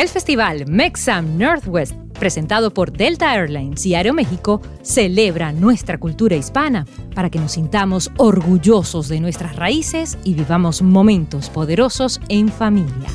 El 0.00 0.08
festival 0.08 0.64
Mexam 0.66 1.36
Northwest, 1.36 1.92
presentado 2.18 2.72
por 2.72 2.90
Delta 2.90 3.34
Airlines 3.34 3.84
y 3.84 3.94
Aeroméxico, 3.94 4.62
celebra 4.80 5.52
nuestra 5.52 5.98
cultura 5.98 6.36
hispana 6.36 6.86
para 7.14 7.28
que 7.28 7.38
nos 7.38 7.52
sintamos 7.52 8.10
orgullosos 8.16 9.08
de 9.08 9.20
nuestras 9.20 9.56
raíces 9.56 10.16
y 10.24 10.32
vivamos 10.32 10.80
momentos 10.80 11.50
poderosos 11.50 12.18
en 12.30 12.48
familia. 12.48 13.10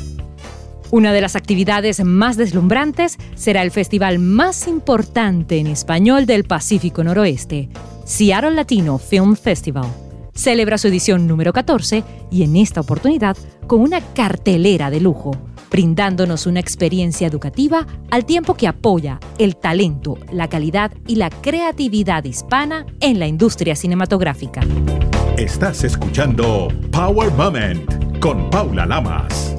Una 0.92 1.12
de 1.12 1.21
las 1.21 1.36
actividades 1.36 2.04
más 2.06 2.38
deslumbrantes 2.38 3.17
será 3.33 3.63
el 3.63 3.72
festival 3.72 4.20
más 4.20 4.67
importante 4.67 5.58
en 5.58 5.65
español 5.65 6.28
del 6.28 6.44
Pacífico 6.44 7.04
Noroeste, 7.04 7.67
Seattle 8.06 8.52
Latino 8.52 8.99
Film 8.99 9.36
Festival. 9.36 9.88
Celebra 10.36 10.78
su 10.78 10.90
edición 10.90 11.26
número 11.26 11.52
14 11.52 12.04
y 12.29 12.44
en 12.44 12.56
esta 12.58 12.81
oportunidad 12.81 13.36
con 13.65 13.81
una 13.81 14.02
cartelera 14.02 14.92
de 14.92 14.99
lujo, 14.99 15.31
brindándonos 15.70 16.45
una 16.45 16.59
experiencia 16.59 17.27
educativa 17.27 17.86
al 18.12 18.26
tiempo 18.26 18.55
que 18.55 18.67
apoya 18.67 19.20
el 19.38 19.55
talento, 19.55 20.17
la 20.31 20.48
calidad 20.48 20.91
y 21.08 21.16
la 21.16 21.30
creatividad 21.30 22.23
hispana 22.23 22.85
en 22.99 23.20
la 23.20 23.27
industria 23.27 23.75
cinematográfica. 23.75 24.62
Estás 25.38 25.84
escuchando 25.84 26.70
Power 26.91 27.31
Moment 27.31 28.20
con 28.20 28.49
Paula 28.49 28.86
Lamas. 28.86 29.55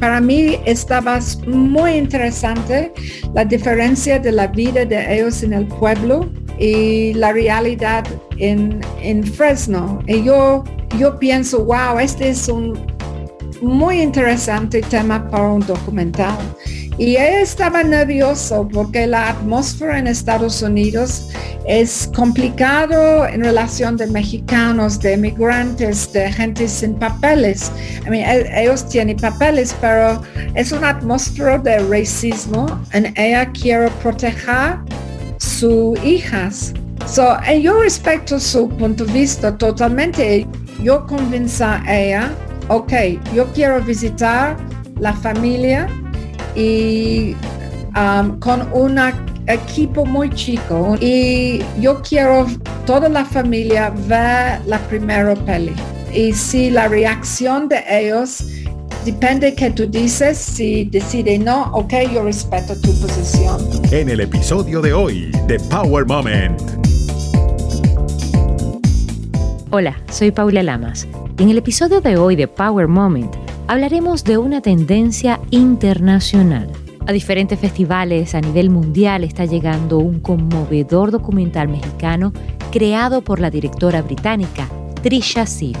Para 0.00 0.20
mí 0.20 0.58
estaba 0.64 1.20
muy 1.46 1.92
interesante 1.92 2.92
la 3.34 3.44
diferencia 3.44 4.18
de 4.18 4.32
la 4.32 4.48
vida 4.48 4.84
de 4.84 5.14
ellos 5.14 5.44
en 5.44 5.52
el 5.52 5.68
pueblo 5.68 6.28
y 6.58 7.14
la 7.14 7.32
realidad 7.32 8.04
en, 8.38 8.80
en 9.00 9.22
Fresno. 9.22 10.00
Y 10.08 10.24
yo, 10.24 10.64
yo 10.98 11.18
pienso, 11.20 11.64
wow, 11.64 12.00
este 12.00 12.30
es 12.30 12.48
un 12.48 12.74
muy 13.62 14.00
interesante 14.00 14.82
tema 14.82 15.28
para 15.30 15.44
un 15.44 15.66
documental. 15.66 16.36
Y 16.98 17.12
ella 17.12 17.40
estaba 17.40 17.82
nervioso 17.82 18.68
porque 18.70 19.06
la 19.06 19.30
atmósfera 19.30 19.98
en 19.98 20.06
Estados 20.06 20.60
Unidos 20.60 21.30
es 21.66 22.10
complicado 22.14 23.26
en 23.26 23.42
relación 23.42 23.96
de 23.96 24.06
mexicanos, 24.08 25.00
de 25.00 25.16
migrantes, 25.16 26.12
de 26.12 26.30
gente 26.30 26.68
sin 26.68 26.94
papeles. 26.94 27.72
I 28.06 28.10
mean, 28.10 28.46
ellos 28.54 28.86
tienen 28.88 29.16
papeles, 29.16 29.74
pero 29.80 30.20
es 30.54 30.70
una 30.72 30.90
atmósfera 30.90 31.58
de 31.58 31.78
racismo 31.78 32.66
y 32.92 33.20
ella 33.20 33.50
quiere 33.52 33.88
proteger 34.02 34.78
sus 35.38 36.02
hijas. 36.04 36.74
So, 37.06 37.36
yo 37.60 37.82
respeto 37.82 38.38
su 38.38 38.68
punto 38.68 39.04
de 39.04 39.12
vista 39.12 39.56
totalmente. 39.56 40.46
Yo 40.82 41.06
convencí 41.06 41.62
a 41.62 41.82
ella, 41.88 42.32
ok, 42.72 42.92
yo 43.34 43.46
quiero 43.52 43.82
visitar 43.82 44.56
la 44.98 45.12
familia 45.12 45.86
y 46.56 47.34
um, 47.96 48.38
con 48.38 48.66
un 48.72 48.98
equipo 49.46 50.06
muy 50.06 50.30
chico 50.30 50.96
y 51.00 51.62
yo 51.80 52.00
quiero 52.00 52.46
toda 52.86 53.08
la 53.08 53.24
familia 53.24 53.92
ver 54.08 54.60
la 54.66 54.78
primera 54.88 55.34
peli. 55.34 55.74
Y 56.14 56.32
si 56.32 56.70
la 56.70 56.88
reacción 56.88 57.68
de 57.68 57.82
ellos 57.90 58.44
depende 59.04 59.54
que 59.54 59.70
tú 59.70 59.86
dices, 59.86 60.38
si 60.38 60.84
decide 60.84 61.38
no, 61.38 61.70
ok, 61.72 61.92
yo 62.14 62.22
respeto 62.24 62.74
tu 62.80 62.92
posición. 63.00 63.60
En 63.90 64.08
el 64.08 64.20
episodio 64.20 64.80
de 64.80 64.92
hoy 64.92 65.30
de 65.46 65.58
Power 65.70 66.06
Moment. 66.06 66.91
Hola, 69.74 69.96
soy 70.10 70.32
Paula 70.32 70.62
Lamas. 70.62 71.08
En 71.38 71.48
el 71.48 71.56
episodio 71.56 72.02
de 72.02 72.18
hoy 72.18 72.36
de 72.36 72.46
Power 72.46 72.88
Moment 72.88 73.34
hablaremos 73.68 74.22
de 74.22 74.36
una 74.36 74.60
tendencia 74.60 75.40
internacional. 75.50 76.70
A 77.06 77.12
diferentes 77.12 77.58
festivales 77.58 78.34
a 78.34 78.42
nivel 78.42 78.68
mundial 78.68 79.24
está 79.24 79.46
llegando 79.46 79.96
un 79.96 80.20
conmovedor 80.20 81.10
documental 81.10 81.68
mexicano 81.68 82.34
creado 82.70 83.22
por 83.22 83.40
la 83.40 83.48
directora 83.48 84.02
británica 84.02 84.68
Trisha 85.02 85.46
Sif 85.46 85.78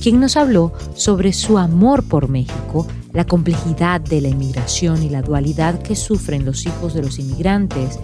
quien 0.00 0.20
nos 0.20 0.36
habló 0.36 0.72
sobre 0.94 1.32
su 1.32 1.58
amor 1.58 2.04
por 2.04 2.28
México, 2.28 2.86
la 3.12 3.24
complejidad 3.24 4.00
de 4.00 4.20
la 4.20 4.28
inmigración 4.28 5.02
y 5.02 5.08
la 5.08 5.22
dualidad 5.22 5.82
que 5.82 5.96
sufren 5.96 6.44
los 6.44 6.66
hijos 6.66 6.94
de 6.94 7.02
los 7.02 7.18
inmigrantes, 7.18 7.98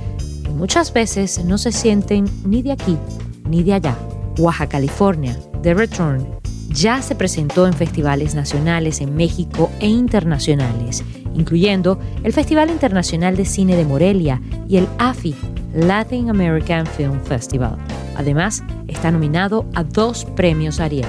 y 0.49 0.49
muchas 0.49 0.93
veces 0.93 1.45
no 1.45 1.57
se 1.57 1.71
sienten 1.71 2.25
ni 2.45 2.63
de 2.63 2.73
aquí 2.73 2.97
ni 3.49 3.63
de 3.63 3.75
allá. 3.75 3.97
Oaxaca, 4.41 4.73
California, 4.73 5.39
The 5.63 5.75
Return, 5.75 6.27
ya 6.71 7.03
se 7.03 7.15
presentó 7.15 7.67
en 7.67 7.73
festivales 7.73 8.35
nacionales 8.35 9.01
en 9.01 9.15
México 9.15 9.71
e 9.81 9.89
internacionales, 9.89 11.05
incluyendo 11.35 11.99
el 12.23 12.33
Festival 12.33 12.71
Internacional 12.71 13.37
de 13.37 13.45
Cine 13.45 13.77
de 13.77 13.85
Morelia 13.85 14.41
y 14.69 14.77
el 14.77 14.89
AFI, 14.99 15.35
Latin 15.75 16.31
American 16.31 16.87
Film 16.87 17.21
Festival. 17.21 17.77
Además, 18.17 18.63
está 18.89 19.11
nominado 19.11 19.67
a 19.75 19.85
dos 19.85 20.25
premios 20.25 20.81
Ariel 20.81 21.07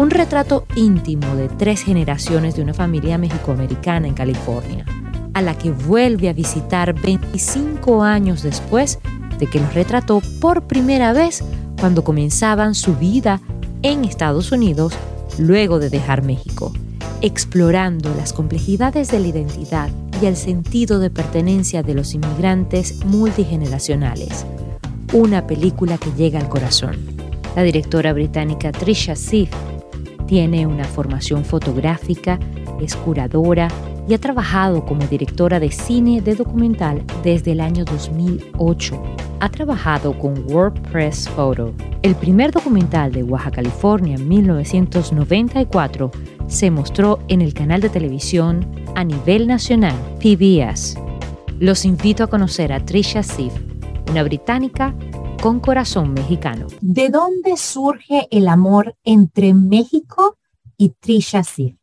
un 0.00 0.08
retrato 0.08 0.66
íntimo 0.76 1.36
de 1.36 1.50
tres 1.50 1.82
generaciones 1.82 2.56
de 2.56 2.62
una 2.62 2.72
familia 2.72 3.18
mexicoamericana 3.18 4.08
en 4.08 4.14
California, 4.14 4.86
a 5.34 5.42
la 5.42 5.58
que 5.58 5.72
vuelve 5.72 6.30
a 6.30 6.32
visitar 6.32 6.98
25 6.98 8.02
años 8.02 8.42
después 8.42 8.98
de 9.38 9.46
que 9.46 9.60
los 9.60 9.74
retrató 9.74 10.22
por 10.40 10.62
primera 10.62 11.12
vez 11.12 11.44
cuando 11.80 12.04
comenzaban 12.04 12.74
su 12.74 12.94
vida 12.94 13.40
en 13.82 14.04
Estados 14.04 14.52
Unidos 14.52 14.92
luego 15.38 15.78
de 15.78 15.88
dejar 15.88 16.22
México, 16.22 16.72
explorando 17.22 18.14
las 18.14 18.34
complejidades 18.34 19.10
de 19.10 19.18
la 19.18 19.28
identidad 19.28 19.88
y 20.20 20.26
el 20.26 20.36
sentido 20.36 20.98
de 20.98 21.08
pertenencia 21.08 21.82
de 21.82 21.94
los 21.94 22.14
inmigrantes 22.14 23.02
multigeneracionales. 23.06 24.44
Una 25.14 25.46
película 25.46 25.96
que 25.96 26.12
llega 26.12 26.38
al 26.38 26.48
corazón. 26.50 26.96
La 27.56 27.62
directora 27.62 28.12
británica 28.12 28.70
Trisha 28.70 29.16
Sif 29.16 29.50
tiene 30.26 30.66
una 30.66 30.84
formación 30.84 31.44
fotográfica, 31.44 32.38
es 32.80 32.94
curadora 32.94 33.68
y 34.06 34.14
ha 34.14 34.18
trabajado 34.18 34.84
como 34.84 35.06
directora 35.06 35.58
de 35.58 35.70
cine 35.70 36.20
de 36.20 36.34
documental 36.34 37.02
desde 37.24 37.52
el 37.52 37.60
año 37.60 37.84
2008. 37.84 39.29
Ha 39.42 39.48
trabajado 39.48 40.18
con 40.18 40.44
WordPress 40.52 41.26
Photo. 41.30 41.72
El 42.02 42.14
primer 42.14 42.52
documental 42.52 43.10
de 43.10 43.22
Oaxaca, 43.22 43.56
California, 43.56 44.16
en 44.16 44.28
1994, 44.28 46.10
se 46.46 46.70
mostró 46.70 47.20
en 47.28 47.40
el 47.40 47.54
canal 47.54 47.80
de 47.80 47.88
televisión 47.88 48.70
a 48.96 49.02
nivel 49.02 49.46
nacional, 49.46 49.96
PBS. 50.20 50.98
Los 51.58 51.86
invito 51.86 52.22
a 52.22 52.26
conocer 52.26 52.70
a 52.70 52.84
Trisha 52.84 53.22
Sif, 53.22 53.54
una 54.10 54.22
británica 54.24 54.94
con 55.40 55.58
corazón 55.58 56.12
mexicano. 56.12 56.66
¿De 56.82 57.08
dónde 57.08 57.56
surge 57.56 58.28
el 58.30 58.46
amor 58.46 58.94
entre 59.04 59.54
México 59.54 60.36
y 60.76 60.90
Trisha 61.00 61.44
Sif? 61.44 61.76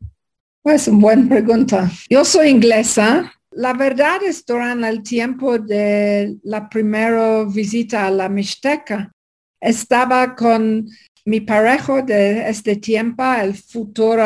Pues 0.61 0.87
una 0.87 0.99
buena 0.99 1.27
pregunta. 1.27 1.89
Yo 2.07 2.23
soy 2.23 2.49
inglesa. 2.49 3.31
La 3.57 3.73
verdad 3.73 4.21
es 4.23 4.45
durante 4.45 4.87
el 4.87 5.01
tiempo 5.01 5.57
de 5.57 6.37
la 6.43 6.69
primera 6.69 7.43
visita 7.43 8.05
a 8.05 8.11
la 8.11 8.29
Mixteca. 8.29 9.11
Estaba 9.59 10.35
con 10.35 10.87
mi 11.25 11.41
pareja 11.41 12.03
de 12.03 12.47
este 12.47 12.75
tiempo, 12.75 13.23
el 13.23 13.55
futuro 13.55 14.23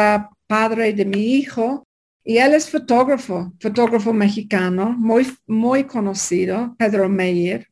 padre 0.47 0.91
de 0.91 1.05
mi 1.05 1.35
hijo, 1.35 1.85
y 2.25 2.39
él 2.39 2.55
es 2.55 2.69
fotógrafo, 2.69 3.53
fotógrafo 3.61 4.11
mexicano, 4.11 4.93
muy, 4.97 5.25
muy 5.47 5.85
conocido, 5.85 6.75
Pedro 6.77 7.07
Meyer. 7.07 7.65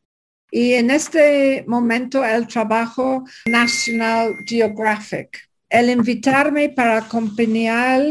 Y 0.49 0.75
en 0.75 0.91
este 0.91 1.65
momento 1.67 2.23
el 2.23 2.47
trabajo 2.47 3.25
National 3.47 4.33
Geographic. 4.45 5.37
El 5.67 5.89
invitarme 5.89 6.69
para 6.69 6.99
acompañar 6.99 8.01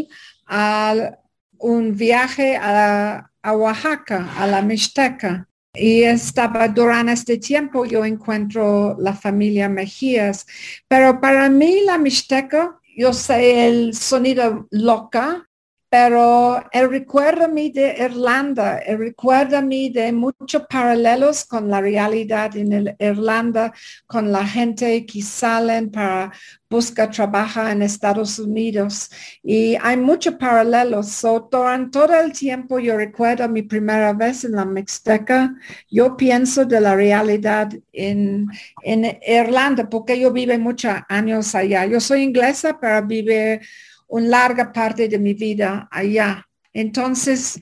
a 0.46 1.16
un 1.58 1.96
viaje 1.96 2.56
a, 2.56 3.30
a 3.48 3.52
Oaxaca, 3.52 4.28
a 4.36 4.46
la 4.46 4.62
Mixteca. 4.62 5.48
Y 5.74 6.02
estaba 6.02 6.68
durante 6.68 7.12
este 7.12 7.38
tiempo 7.38 7.84
yo 7.84 8.04
encuentro 8.04 8.96
la 8.98 9.14
familia 9.14 9.68
Mejías. 9.68 10.46
Pero 10.88 11.20
para 11.20 11.48
mí 11.48 11.82
la 11.84 11.98
Mixteca, 11.98 12.78
yo 12.96 13.12
sé 13.12 13.68
el 13.68 13.94
sonido 13.94 14.66
loca, 14.70 15.47
pero 15.90 16.62
él 16.70 16.90
recuerda 16.90 17.46
a 17.46 17.48
mí 17.48 17.70
de 17.70 17.96
Irlanda, 17.98 18.78
él 18.78 18.98
recuerda 18.98 19.58
a 19.58 19.62
mí 19.62 19.88
de 19.88 20.12
muchos 20.12 20.66
paralelos 20.68 21.46
con 21.46 21.70
la 21.70 21.80
realidad 21.80 22.54
en 22.56 22.94
Irlanda, 22.98 23.72
con 24.06 24.30
la 24.30 24.46
gente 24.46 25.06
que 25.06 25.22
salen 25.22 25.90
para 25.90 26.30
buscar 26.68 27.10
trabajo 27.10 27.66
en 27.66 27.80
Estados 27.80 28.38
Unidos. 28.38 29.10
Y 29.42 29.76
hay 29.80 29.96
muchos 29.96 30.34
paralelos. 30.34 31.08
So, 31.08 31.48
durante 31.50 31.98
todo 31.98 32.20
el 32.20 32.32
tiempo 32.32 32.78
yo 32.78 32.96
recuerdo 32.96 33.48
mi 33.48 33.62
primera 33.62 34.12
vez 34.12 34.44
en 34.44 34.52
la 34.52 34.66
Mixteca, 34.66 35.54
yo 35.90 36.18
pienso 36.18 36.66
de 36.66 36.82
la 36.82 36.94
realidad 36.94 37.70
en, 37.94 38.46
en 38.82 39.18
Irlanda, 39.26 39.88
porque 39.88 40.20
yo 40.20 40.30
vive 40.32 40.58
muchos 40.58 40.92
años 41.08 41.54
allá. 41.54 41.86
Yo 41.86 41.98
soy 41.98 42.24
inglesa, 42.24 42.78
pero 42.78 43.06
vive 43.06 43.62
una 44.08 44.28
larga 44.28 44.72
parte 44.72 45.08
de 45.08 45.18
mi 45.18 45.34
vida 45.34 45.88
allá 45.90 46.46
Entonces, 46.72 47.60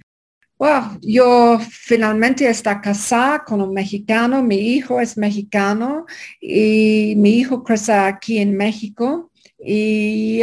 bueno, 0.58 0.98
yo 1.02 1.58
finalmente 1.60 2.48
está 2.48 2.80
casada 2.80 3.44
con 3.44 3.60
un 3.60 3.74
mexicano, 3.74 4.42
mi 4.42 4.56
hijo 4.56 5.00
es 5.00 5.18
mexicano 5.18 6.06
y 6.40 7.14
mi 7.16 7.38
hijo 7.38 7.62
crece 7.62 7.92
aquí 7.92 8.38
en 8.38 8.56
México 8.56 9.30
y, 9.58 10.40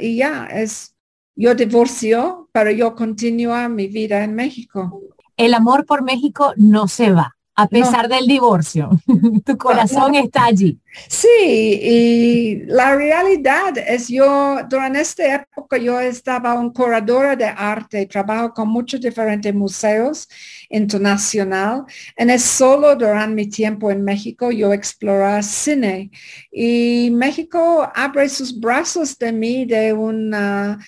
y 0.00 0.16
ya, 0.16 0.46
es, 0.46 0.94
yo 1.34 1.54
divorcio, 1.54 2.48
pero 2.52 2.70
yo 2.70 2.94
continúo 2.94 3.68
mi 3.68 3.88
vida 3.88 4.22
en 4.22 4.34
México. 4.34 5.00
El 5.36 5.54
amor 5.54 5.86
por 5.86 6.02
México 6.02 6.52
no 6.56 6.88
se 6.88 7.12
va 7.12 7.37
a 7.58 7.66
pesar 7.66 8.08
del 8.08 8.24
divorcio. 8.26 8.88
tu 9.44 9.58
corazón 9.58 10.14
está 10.14 10.44
allí. 10.44 10.78
Sí, 11.08 11.80
y 11.82 12.62
la 12.66 12.94
realidad 12.94 13.76
es 13.76 14.06
yo, 14.06 14.58
durante 14.70 15.00
esta 15.00 15.34
época 15.34 15.76
yo 15.76 15.98
estaba 15.98 16.54
un 16.54 16.72
curadora 16.72 17.34
de 17.34 17.46
arte, 17.46 18.06
trabajo 18.06 18.54
con 18.54 18.68
muchos 18.68 19.00
diferentes 19.00 19.52
museos 19.52 20.28
internacional. 20.68 21.84
En 22.16 22.30
es 22.30 22.42
solo 22.42 22.94
durante 22.94 23.34
mi 23.34 23.48
tiempo 23.48 23.90
en 23.90 24.04
México 24.04 24.52
yo 24.52 24.72
exploré 24.72 25.42
cine 25.42 26.12
y 26.52 27.10
México 27.12 27.90
abre 27.92 28.28
sus 28.28 28.58
brazos 28.58 29.18
de 29.18 29.32
mí 29.32 29.64
de 29.64 29.92
una 29.92 30.78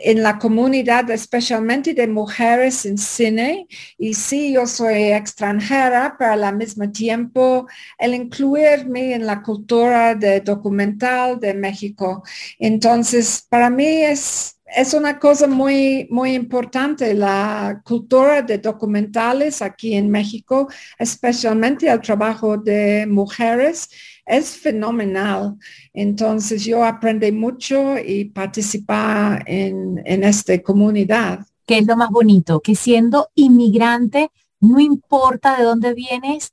en 0.00 0.22
la 0.22 0.38
comunidad, 0.38 1.10
especialmente 1.10 1.94
de 1.94 2.08
mujeres 2.08 2.86
en 2.86 2.98
cine. 2.98 3.66
Y 3.98 4.14
sí, 4.14 4.52
yo 4.52 4.66
soy 4.66 5.12
extranjera, 5.12 6.16
pero 6.18 6.32
al 6.32 6.56
mismo 6.56 6.90
tiempo 6.90 7.66
el 7.98 8.14
incluirme 8.14 9.14
en 9.14 9.26
la 9.26 9.42
cultura 9.42 10.14
de 10.14 10.40
documental 10.40 11.38
de 11.40 11.54
México. 11.54 12.22
Entonces, 12.58 13.46
para 13.48 13.70
mí 13.70 13.86
es 13.86 14.56
es 14.74 14.94
una 14.94 15.18
cosa 15.18 15.46
muy, 15.46 16.06
muy 16.10 16.34
importante, 16.34 17.14
la 17.14 17.82
cultura 17.84 18.42
de 18.42 18.58
documentales 18.58 19.60
aquí 19.60 19.94
en 19.94 20.10
México, 20.10 20.68
especialmente 20.98 21.90
el 21.90 22.00
trabajo 22.00 22.56
de 22.56 23.06
mujeres 23.06 23.90
es 24.26 24.56
fenomenal. 24.56 25.56
Entonces 25.92 26.64
yo 26.64 26.84
aprendí 26.84 27.32
mucho 27.32 27.98
y 27.98 28.26
participar 28.26 29.44
en, 29.46 30.00
en 30.04 30.24
esta 30.24 30.60
comunidad. 30.62 31.46
Que 31.66 31.78
es 31.78 31.86
lo 31.86 31.96
más 31.96 32.10
bonito, 32.10 32.60
que 32.60 32.74
siendo 32.74 33.28
inmigrante, 33.34 34.30
no 34.60 34.80
importa 34.80 35.56
de 35.56 35.64
dónde 35.64 35.94
vienes, 35.94 36.52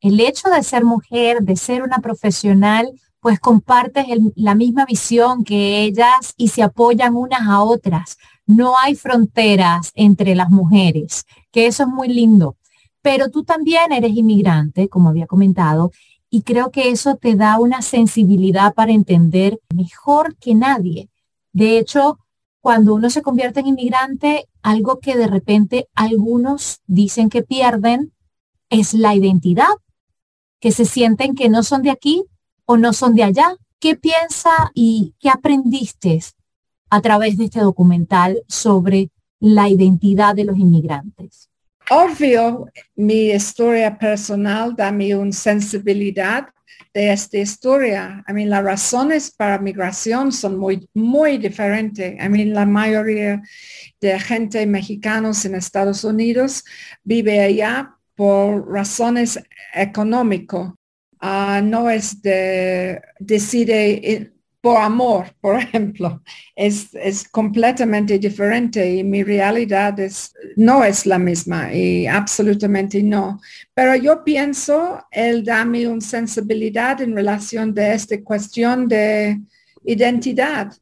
el 0.00 0.20
hecho 0.20 0.48
de 0.48 0.62
ser 0.62 0.84
mujer, 0.84 1.42
de 1.42 1.56
ser 1.56 1.82
una 1.82 1.98
profesional, 1.98 2.92
pues 3.20 3.40
compartes 3.40 4.06
la 4.36 4.54
misma 4.54 4.86
visión 4.86 5.42
que 5.42 5.82
ellas 5.82 6.34
y 6.36 6.48
se 6.48 6.62
apoyan 6.62 7.16
unas 7.16 7.42
a 7.42 7.62
otras. 7.62 8.16
No 8.46 8.74
hay 8.80 8.94
fronteras 8.94 9.90
entre 9.94 10.34
las 10.34 10.50
mujeres, 10.50 11.24
que 11.50 11.66
eso 11.66 11.82
es 11.82 11.88
muy 11.88 12.08
lindo. 12.08 12.56
Pero 13.02 13.30
tú 13.30 13.44
también 13.44 13.92
eres 13.92 14.12
inmigrante, 14.12 14.88
como 14.88 15.08
había 15.08 15.26
comentado, 15.26 15.90
y 16.30 16.42
creo 16.42 16.70
que 16.70 16.90
eso 16.90 17.16
te 17.16 17.34
da 17.34 17.58
una 17.58 17.82
sensibilidad 17.82 18.74
para 18.74 18.92
entender 18.92 19.60
mejor 19.74 20.36
que 20.36 20.54
nadie. 20.54 21.08
De 21.52 21.78
hecho, 21.78 22.18
cuando 22.60 22.94
uno 22.94 23.08
se 23.08 23.22
convierte 23.22 23.60
en 23.60 23.68
inmigrante, 23.68 24.48
algo 24.62 24.98
que 24.98 25.16
de 25.16 25.26
repente 25.26 25.88
algunos 25.94 26.80
dicen 26.86 27.30
que 27.30 27.42
pierden 27.42 28.12
es 28.68 28.94
la 28.94 29.14
identidad, 29.14 29.72
que 30.60 30.72
se 30.72 30.84
sienten 30.84 31.34
que 31.34 31.48
no 31.48 31.62
son 31.62 31.82
de 31.82 31.90
aquí 31.90 32.24
o 32.66 32.76
no 32.76 32.92
son 32.92 33.14
de 33.14 33.22
allá. 33.22 33.56
¿Qué 33.78 33.96
piensa 33.96 34.72
y 34.74 35.14
qué 35.20 35.30
aprendiste 35.30 36.20
a 36.90 37.00
través 37.00 37.38
de 37.38 37.44
este 37.44 37.60
documental 37.60 38.42
sobre 38.48 39.10
la 39.40 39.68
identidad 39.68 40.34
de 40.34 40.44
los 40.44 40.58
inmigrantes? 40.58 41.47
Obvio, 41.90 42.66
mi 42.96 43.30
historia 43.30 43.96
personal 43.96 44.74
da 44.76 44.92
mi 44.92 45.14
una 45.14 45.32
sensibilidad 45.32 46.48
de 46.92 47.12
esta 47.12 47.38
historia. 47.38 48.22
I 48.28 48.32
mean, 48.34 48.50
las 48.50 48.62
razones 48.62 49.30
para 49.30 49.58
migración 49.58 50.30
son 50.30 50.58
muy, 50.58 50.86
muy 50.92 51.38
diferentes. 51.38 52.14
I 52.22 52.28
mean, 52.28 52.52
la 52.52 52.66
mayoría 52.66 53.40
de 54.00 54.20
gente 54.20 54.66
mexicanos 54.66 55.44
en 55.46 55.54
Estados 55.54 56.04
Unidos 56.04 56.62
vive 57.04 57.40
allá 57.40 57.96
por 58.14 58.70
razones 58.70 59.40
económicas. 59.72 60.72
Ah, 61.20 61.62
no 61.64 61.88
es 61.88 62.20
de 62.20 63.00
decide 63.18 64.32
por 64.60 64.76
amor, 64.76 65.26
por 65.40 65.56
ejemplo, 65.56 66.22
es, 66.54 66.88
es, 66.94 67.28
completamente 67.28 68.18
diferente 68.18 68.94
y 68.94 69.04
mi 69.04 69.22
realidad 69.22 69.98
es, 70.00 70.32
no 70.56 70.84
es 70.84 71.06
la 71.06 71.18
misma 71.18 71.72
y 71.72 72.06
absolutamente 72.06 73.02
no. 73.02 73.40
Pero 73.74 73.94
yo 73.94 74.24
pienso, 74.24 75.04
él 75.10 75.44
dame 75.44 75.86
una 75.86 76.00
sensibilidad 76.00 77.00
en 77.00 77.14
relación 77.14 77.72
de 77.72 77.94
esta 77.94 78.20
cuestión 78.22 78.88
de 78.88 79.40
identidad, 79.84 80.72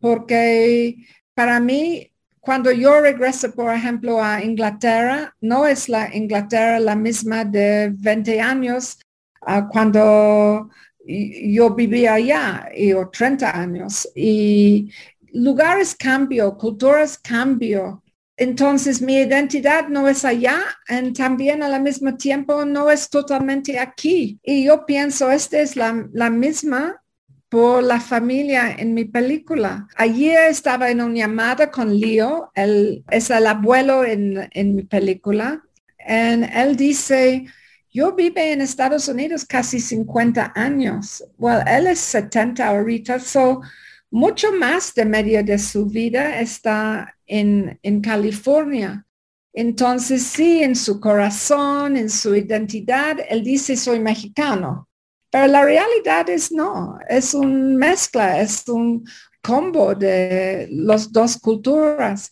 porque 0.00 0.96
para 1.34 1.60
mí, 1.60 2.10
cuando 2.40 2.72
yo 2.72 3.00
regreso, 3.00 3.52
por 3.52 3.74
ejemplo, 3.74 4.22
a 4.22 4.42
Inglaterra, 4.42 5.34
no 5.40 5.66
es 5.66 5.88
la 5.88 6.14
Inglaterra 6.14 6.80
la 6.80 6.96
misma 6.96 7.44
de 7.44 7.92
20 7.94 8.40
años 8.40 8.98
uh, 9.46 9.68
cuando 9.68 10.70
yo 11.06 11.74
vivía 11.74 12.14
allá, 12.14 12.68
y, 12.74 12.92
o 12.92 13.08
30 13.08 13.58
años, 13.58 14.08
y 14.14 14.90
lugares 15.32 15.94
cambio, 15.94 16.56
culturas 16.56 17.18
cambio. 17.18 18.02
Entonces 18.38 19.00
mi 19.00 19.16
identidad 19.16 19.88
no 19.88 20.08
es 20.08 20.24
allá 20.24 20.60
y 20.90 21.12
también 21.14 21.62
al 21.62 21.82
mismo 21.82 22.16
tiempo 22.16 22.66
no 22.66 22.90
es 22.90 23.08
totalmente 23.08 23.78
aquí. 23.78 24.38
Y 24.42 24.64
yo 24.64 24.84
pienso, 24.84 25.30
esta 25.30 25.58
es 25.60 25.74
la, 25.74 26.06
la 26.12 26.28
misma 26.28 27.02
por 27.48 27.82
la 27.82 28.00
familia 28.00 28.74
en 28.76 28.92
mi 28.92 29.04
película. 29.04 29.88
Ayer 29.96 30.50
estaba 30.50 30.90
en 30.90 31.00
una 31.00 31.14
llamada 31.14 31.70
con 31.70 31.98
Leo, 31.98 32.50
él 32.54 33.04
es 33.10 33.30
el 33.30 33.46
abuelo 33.46 34.04
en, 34.04 34.48
en 34.52 34.74
mi 34.74 34.82
película, 34.82 35.62
y 35.98 36.12
él 36.12 36.76
dice, 36.76 37.46
yo 37.96 38.12
vive 38.12 38.52
en 38.52 38.60
Estados 38.60 39.08
Unidos 39.08 39.46
casi 39.46 39.80
50 39.80 40.52
años. 40.54 41.24
Well, 41.38 41.62
él 41.66 41.86
es 41.86 41.98
70 42.00 42.68
ahorita, 42.68 43.18
so 43.18 43.62
mucho 44.10 44.52
más 44.52 44.92
de 44.92 45.06
medio 45.06 45.42
de 45.42 45.58
su 45.58 45.86
vida 45.86 46.38
está 46.38 47.16
en, 47.26 47.78
en 47.82 48.02
California. 48.02 49.06
Entonces 49.54 50.24
sí, 50.24 50.62
en 50.62 50.76
su 50.76 51.00
corazón, 51.00 51.96
en 51.96 52.10
su 52.10 52.34
identidad, 52.34 53.16
él 53.30 53.42
dice 53.42 53.78
soy 53.78 53.98
mexicano. 53.98 54.90
Pero 55.30 55.46
la 55.46 55.64
realidad 55.64 56.28
es 56.28 56.52
no, 56.52 56.98
es 57.08 57.32
un 57.32 57.76
mezcla, 57.76 58.42
es 58.42 58.68
un 58.68 59.06
combo 59.42 59.94
de 59.94 60.68
las 60.70 61.10
dos 61.10 61.38
culturas. 61.38 62.30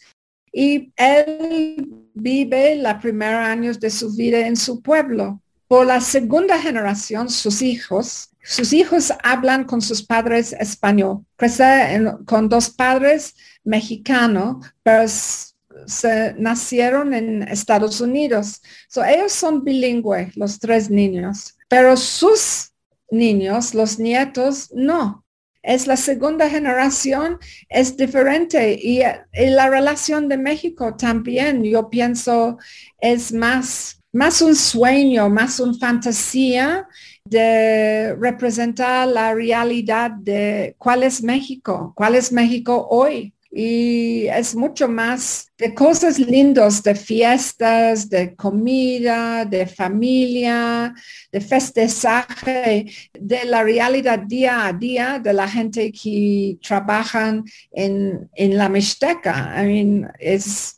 Y 0.53 0.93
él 0.95 2.11
vive 2.13 2.77
los 2.77 2.95
primeros 2.97 3.41
años 3.47 3.81
de 3.81 3.89
su 3.89 4.15
vida 4.15 4.47
en 4.47 4.57
su 4.57 4.83
pueblo 4.83 5.41
por 5.75 5.89
la 5.89 6.01
segunda 6.01 6.57
generación, 6.61 7.29
sus 7.29 7.61
hijos, 7.61 8.31
sus 8.45 8.73
hijos 8.73 9.13
hablan 9.25 9.65
con 9.65 9.83
sus 9.83 10.05
padres 10.05 10.53
español. 10.53 11.27
Crece 11.35 12.01
con 12.27 12.49
dos 12.49 12.71
padres 12.71 13.35
mexicanos, 13.65 14.65
pero 14.85 15.09
se 15.09 16.35
nacieron 16.39 17.13
en 17.13 17.43
Estados 17.43 18.01
Unidos. 18.01 18.63
ellos 19.05 19.33
son 19.33 19.65
bilingües, 19.65 20.37
los 20.37 20.61
tres 20.61 20.91
niños, 20.91 21.57
pero 21.69 21.97
sus 21.97 22.71
niños, 23.11 23.75
los 23.75 23.99
nietos, 23.99 24.71
no. 24.73 25.25
Es 25.61 25.89
la 25.89 25.97
segunda 25.97 26.49
generación, 26.49 27.41
es 27.69 27.97
diferente 27.97 28.79
y 28.81 29.03
la 29.35 29.69
relación 29.69 30.29
de 30.29 30.37
México 30.37 30.95
también, 30.95 31.65
yo 31.65 31.91
pienso, 31.91 32.59
es 33.01 33.33
más 33.33 34.04
más 34.15 34.41
un 34.41 34.55
sueño, 34.55 35.29
más 35.29 35.59
una 35.59 35.75
fantasía 35.75 36.87
de 37.25 38.15
representar 38.15 39.09
la 39.09 39.35
realidad 39.35 40.13
de 40.13 40.75
cuál 40.79 41.03
es 41.03 41.23
México, 41.23 41.93
cuál 41.97 42.15
es 42.15 42.33
México 42.33 42.87
hoy. 42.91 43.33
Y 43.57 44.27
es 44.27 44.57
mucho 44.57 44.89
más 44.89 45.47
de 45.57 45.75
cosas 45.75 46.19
lindas, 46.19 46.83
de 46.83 46.97
fiestas, 46.97 48.09
de 48.09 48.35
comida, 48.35 49.45
de 49.45 49.67
familia, 49.67 50.93
de 51.31 51.41
festejaje, 51.41 52.87
de 53.13 53.45
la 53.45 53.63
realidad 53.63 54.19
día 54.19 54.67
a 54.67 54.73
día 54.73 55.21
de 55.23 55.33
la 55.33 55.49
gente 55.49 55.93
que 55.93 56.59
trabajan 56.67 57.45
en, 57.71 58.29
en 58.35 58.57
la 58.57 58.69
Mixteca. 58.69 59.55
I 59.57 59.67
mean, 59.67 60.13
es, 60.19 60.77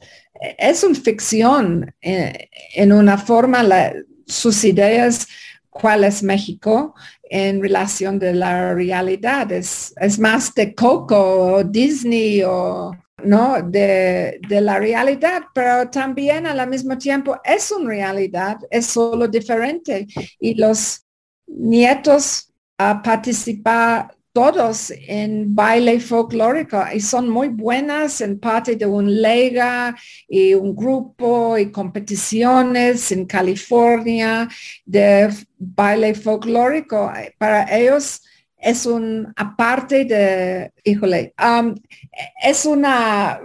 es 0.58 0.84
una 0.84 0.94
ficción 0.94 1.94
eh, 2.00 2.48
en 2.74 2.92
una 2.92 3.18
forma 3.18 3.64
sus 4.26 4.64
ideas 4.64 5.26
cuál 5.70 6.04
es 6.04 6.22
México 6.22 6.94
en 7.22 7.60
relación 7.60 8.18
de 8.18 8.32
la 8.34 8.74
realidad. 8.74 9.50
Es, 9.52 9.94
más 10.18 10.54
de 10.54 10.74
Coco 10.74 11.18
o 11.18 11.64
Disney 11.64 12.42
o 12.42 12.92
¿no? 13.24 13.62
De, 13.62 14.38
de, 14.48 14.60
la 14.60 14.78
realidad, 14.78 15.42
pero 15.54 15.88
también 15.90 16.46
al 16.46 16.68
mismo 16.68 16.96
tiempo 16.98 17.40
es 17.42 17.72
una 17.72 17.88
realidad, 17.88 18.58
es 18.70 18.86
solo 18.86 19.26
diferente. 19.26 20.06
Y 20.38 20.54
los 20.54 21.04
nietos 21.46 22.52
a 22.78 23.02
participar 23.02 24.14
todos 24.36 24.92
en 25.08 25.54
baile 25.54 25.98
folclórico 25.98 26.84
y 26.92 27.00
son 27.00 27.26
muy 27.26 27.48
buenas 27.48 28.20
en 28.20 28.38
parte 28.38 28.76
de 28.76 28.84
un 28.84 29.22
lega 29.22 29.96
y 30.28 30.52
un 30.52 30.76
grupo 30.76 31.56
y 31.56 31.72
competiciones 31.72 33.10
en 33.12 33.24
California 33.24 34.46
de 34.84 35.32
baile 35.56 36.14
folclórico. 36.14 37.10
Para 37.38 37.74
ellos 37.74 38.20
es 38.66 38.84
un, 38.84 39.32
aparte 39.36 40.04
de, 40.06 40.72
híjole, 40.82 41.32
um, 41.40 41.72
es 42.42 42.66
una, 42.66 43.38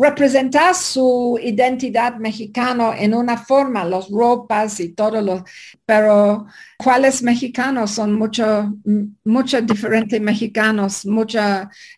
representar 0.00 0.74
su 0.74 1.38
identidad 1.40 2.16
mexicano 2.16 2.92
en 2.92 3.14
una 3.14 3.36
forma, 3.38 3.84
los 3.84 4.10
ropas 4.10 4.80
y 4.80 4.88
todo 4.88 5.20
lo, 5.20 5.44
pero 5.86 6.46
¿cuáles 6.76 7.22
mexicanos? 7.22 7.92
Son 7.92 8.14
mucho, 8.14 8.74
mucho 9.22 9.62
diferentes 9.62 10.20
mexicanos, 10.20 11.06
mucho 11.06 11.38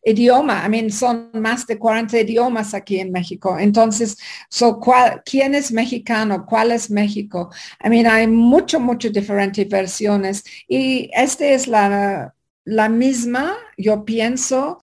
idioma, 0.05 0.63
I 0.67 0.69
mean, 0.69 0.91
son 0.91 1.31
más 1.33 1.67
de 1.67 1.79
40 1.79 2.21
idiomas 2.21 2.75
aquí 2.75 3.01
en 3.01 3.11
México. 3.11 3.59
Entonces, 3.59 4.19
so, 4.51 4.79
¿quién 5.25 5.55
es 5.55 5.73
mexicano? 5.73 6.45
¿Cuál 6.45 6.73
es 6.73 6.91
México? 6.91 7.51
I 7.83 7.89
mean, 7.89 8.07
hay 8.07 8.27
mucho, 8.27 8.79
mucho 8.79 9.09
diferentes 9.09 9.67
versiones 9.67 10.45
y 10.69 11.09
esta 11.15 11.47
es 11.47 11.67
la 11.69 12.35
la 12.67 12.89
misma, 12.89 13.53
yo 13.79 14.05
pienso, 14.05 14.81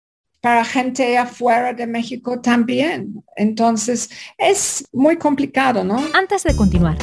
para 0.40 0.64
gente 0.64 1.18
afuera 1.18 1.74
de 1.74 1.86
México 1.86 2.40
también. 2.40 3.22
Entonces, 3.36 4.08
es 4.38 4.88
muy 4.92 5.18
complicado, 5.18 5.84
¿no? 5.84 5.98
Antes 6.14 6.42
de 6.44 6.56
continuar, 6.56 6.96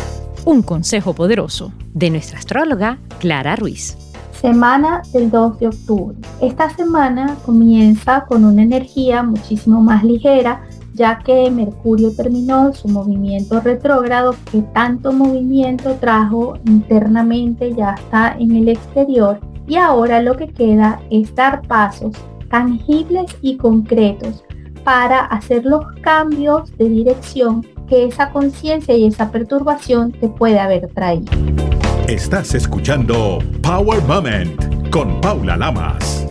un 0.45 0.63
consejo 0.63 1.13
poderoso 1.13 1.71
de 1.93 2.09
nuestra 2.09 2.39
astróloga 2.39 2.97
Clara 3.19 3.55
Ruiz. 3.55 3.95
Semana 4.41 5.03
del 5.13 5.29
2 5.29 5.59
de 5.59 5.67
octubre. 5.67 6.17
Esta 6.41 6.75
semana 6.75 7.37
comienza 7.45 8.25
con 8.25 8.43
una 8.43 8.63
energía 8.63 9.21
muchísimo 9.21 9.79
más 9.79 10.03
ligera, 10.03 10.63
ya 10.95 11.19
que 11.19 11.51
Mercurio 11.51 12.15
terminó 12.15 12.73
su 12.73 12.87
movimiento 12.87 13.61
retrógrado 13.61 14.35
que 14.51 14.61
tanto 14.73 15.13
movimiento 15.13 15.95
trajo 15.95 16.57
internamente, 16.65 17.73
ya 17.75 17.91
está 17.91 18.35
en 18.39 18.55
el 18.55 18.69
exterior 18.69 19.39
y 19.67 19.75
ahora 19.77 20.21
lo 20.21 20.35
que 20.35 20.47
queda 20.47 21.01
es 21.09 21.33
dar 21.35 21.61
pasos 21.67 22.15
tangibles 22.49 23.35
y 23.41 23.57
concretos 23.57 24.43
para 24.83 25.25
hacer 25.25 25.65
los 25.65 25.85
cambios 26.01 26.75
de 26.77 26.89
dirección 26.89 27.65
que 27.87 28.05
esa 28.05 28.31
conciencia 28.31 28.95
y 28.95 29.05
esa 29.05 29.31
perturbación 29.31 30.11
te 30.11 30.29
puede 30.29 30.59
haber 30.59 30.87
traído. 30.93 31.31
Estás 32.07 32.53
escuchando 32.53 33.39
Power 33.61 34.01
Moment 34.03 34.89
con 34.89 35.21
Paula 35.21 35.57
Lamas. 35.57 36.27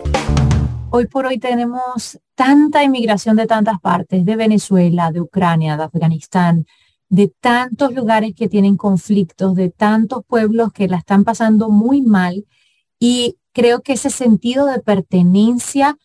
Hoy 0.91 1.07
por 1.07 1.25
hoy 1.25 1.39
tenemos 1.39 2.19
tanta 2.35 2.83
inmigración 2.83 3.35
de 3.35 3.47
tantas 3.47 3.79
partes, 3.79 4.23
de 4.23 4.35
Venezuela, 4.35 5.11
de 5.11 5.21
Ucrania, 5.21 5.75
de 5.75 5.83
Afganistán, 5.83 6.65
de 7.09 7.33
tantos 7.39 7.93
lugares 7.93 8.33
que 8.35 8.47
tienen 8.47 8.77
conflictos, 8.77 9.55
de 9.55 9.69
tantos 9.69 10.23
pueblos 10.25 10.71
que 10.71 10.87
la 10.87 10.97
están 10.97 11.23
pasando 11.23 11.69
muy 11.69 12.01
mal 12.01 12.45
y 13.05 13.35
creo 13.51 13.81
que 13.81 13.91
ese 13.91 14.09
sentido 14.09 14.65
de 14.65 14.79
pertenencia 14.79 15.97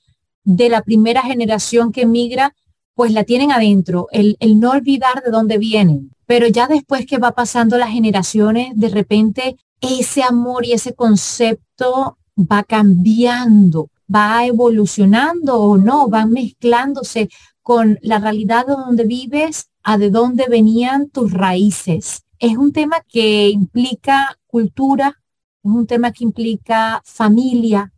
de 0.43 0.69
la 0.69 0.83
primera 0.83 1.23
generación 1.23 1.93
que 1.93 2.07
migra, 2.07 2.57
pues 2.95 3.13
la 3.13 3.23
tienen 3.23 3.53
adentro, 3.53 4.09
el, 4.11 4.37
el 4.41 4.59
no 4.59 4.73
olvidar 4.73 5.23
de 5.23 5.31
dónde 5.31 5.59
vienen. 5.59 6.11
Pero 6.27 6.49
ya 6.49 6.67
después 6.67 7.07
que 7.07 7.19
va 7.19 7.37
pasando 7.37 7.79
las 7.79 7.91
generaciones, 7.91 8.73
de 8.75 8.89
repente 8.89 9.57
ese 9.81 10.25
amor 10.25 10.67
y 10.67 10.73
ese 10.73 10.93
concepto 10.93 12.19
va 12.37 12.65
cambiando, 12.65 13.91
va 14.13 14.45
evolucionando 14.45 15.55
o 15.61 15.79
no, 15.79 16.11
va 16.11 16.27
mezclándose 16.27 17.29
con 17.63 18.01
la 18.03 18.19
realidad 18.19 18.67
de 18.67 18.73
donde 18.73 19.05
vives, 19.05 19.71
a 19.85 19.99
de 19.99 20.11
dónde 20.11 20.47
venían 20.51 21.11
tus 21.11 21.33
raíces. 21.33 22.25
Es 22.41 22.57
un 22.57 22.73
tema 22.73 22.97
que 23.09 23.51
implica 23.51 24.37
cultura, 24.49 25.18
es 25.65 25.71
un 25.71 25.87
tema 25.87 26.13
que 26.13 26.25
implica 26.25 27.03
familia, 27.05 27.93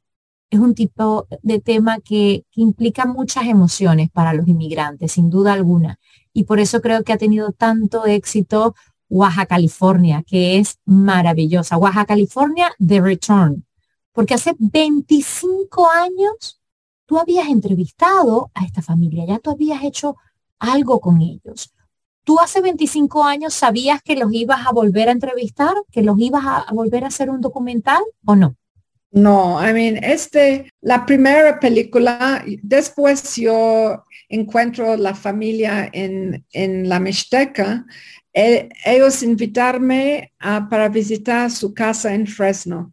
es 0.51 0.59
un 0.59 0.75
tipo 0.75 1.27
de 1.43 1.61
tema 1.61 2.01
que, 2.01 2.45
implica 2.55 3.07
muchas 3.07 3.47
emociones 3.47 4.11
para 4.11 4.33
los 4.33 4.49
inmigrantes, 4.49 5.13
sin 5.13 5.31
duda 5.31 5.53
alguna. 5.53 5.99
Y 6.33 6.45
por 6.45 6.61
eso 6.61 6.81
creo 6.81 7.05
que 7.05 7.13
ha 7.13 7.19
tenido 7.19 7.53
tanto 7.53 8.07
éxito 8.07 8.75
Oaxaca, 9.09 9.47
California, 9.47 10.23
que 10.25 10.59
es 10.59 10.79
maravillosa. 10.85 11.77
Oaxaca, 11.77 12.07
California, 12.07 12.71
The 12.85 13.01
Return. 13.01 13.67
Porque 14.13 14.35
hace 14.35 14.55
25 14.59 15.89
años 15.89 16.61
tú 17.07 17.19
habías 17.19 17.49
entrevistado 17.49 18.51
a 18.55 18.65
esta 18.65 18.83
familia, 18.83 19.25
ya 19.27 19.39
tú 19.39 19.51
habías 19.51 19.83
hecho 19.83 20.17
algo 20.59 21.01
con 21.01 21.21
ellos. 21.21 21.73
¿Tú 22.25 22.39
hace 22.39 22.61
25 22.61 23.25
años 23.25 23.55
sabías 23.55 24.03
que 24.03 24.17
los 24.17 24.33
ibas 24.33 24.67
a 24.67 24.73
volver 24.73 25.09
a 25.09 25.13
entrevistar, 25.13 25.75
que 25.91 26.03
los 26.03 26.19
ibas 26.19 26.45
a, 26.45 26.67
volver 26.73 27.05
a 27.05 27.09
hacer 27.09 27.31
un 27.31 27.41
documental 27.41 28.03
o 28.25 28.37
no? 28.37 28.57
No, 29.13 29.59
I 29.61 29.73
mean, 29.73 30.05
este, 30.05 30.71
la 30.81 31.05
primera 31.05 31.59
película, 31.59 32.45
después 32.63 33.35
yo 33.37 34.05
encuentro 34.29 34.97
la 34.97 35.17
familia 35.17 35.91
en, 35.93 36.45
en 36.53 36.89
la 36.89 37.01
Mixteca, 37.01 37.85
eh, 38.33 38.69
ellos 38.85 39.23
invitarme 39.23 40.33
para 40.39 40.89
visitar 40.89 41.51
su 41.51 41.75
casa 41.75 42.15
en 42.15 42.27
Fresno. 42.27 42.93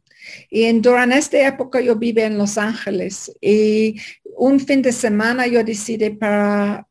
Y 0.50 0.64
en, 0.64 0.82
durante 0.82 1.18
esta 1.18 1.48
época 1.48 1.80
yo 1.80 1.96
vivo 1.96 2.22
en 2.22 2.38
Los 2.38 2.58
Ángeles 2.58 3.32
y 3.40 3.96
un 4.36 4.60
fin 4.60 4.82
de 4.82 4.92
semana 4.92 5.48
yo 5.48 5.64
decidí 5.64 6.10
para 6.10 6.88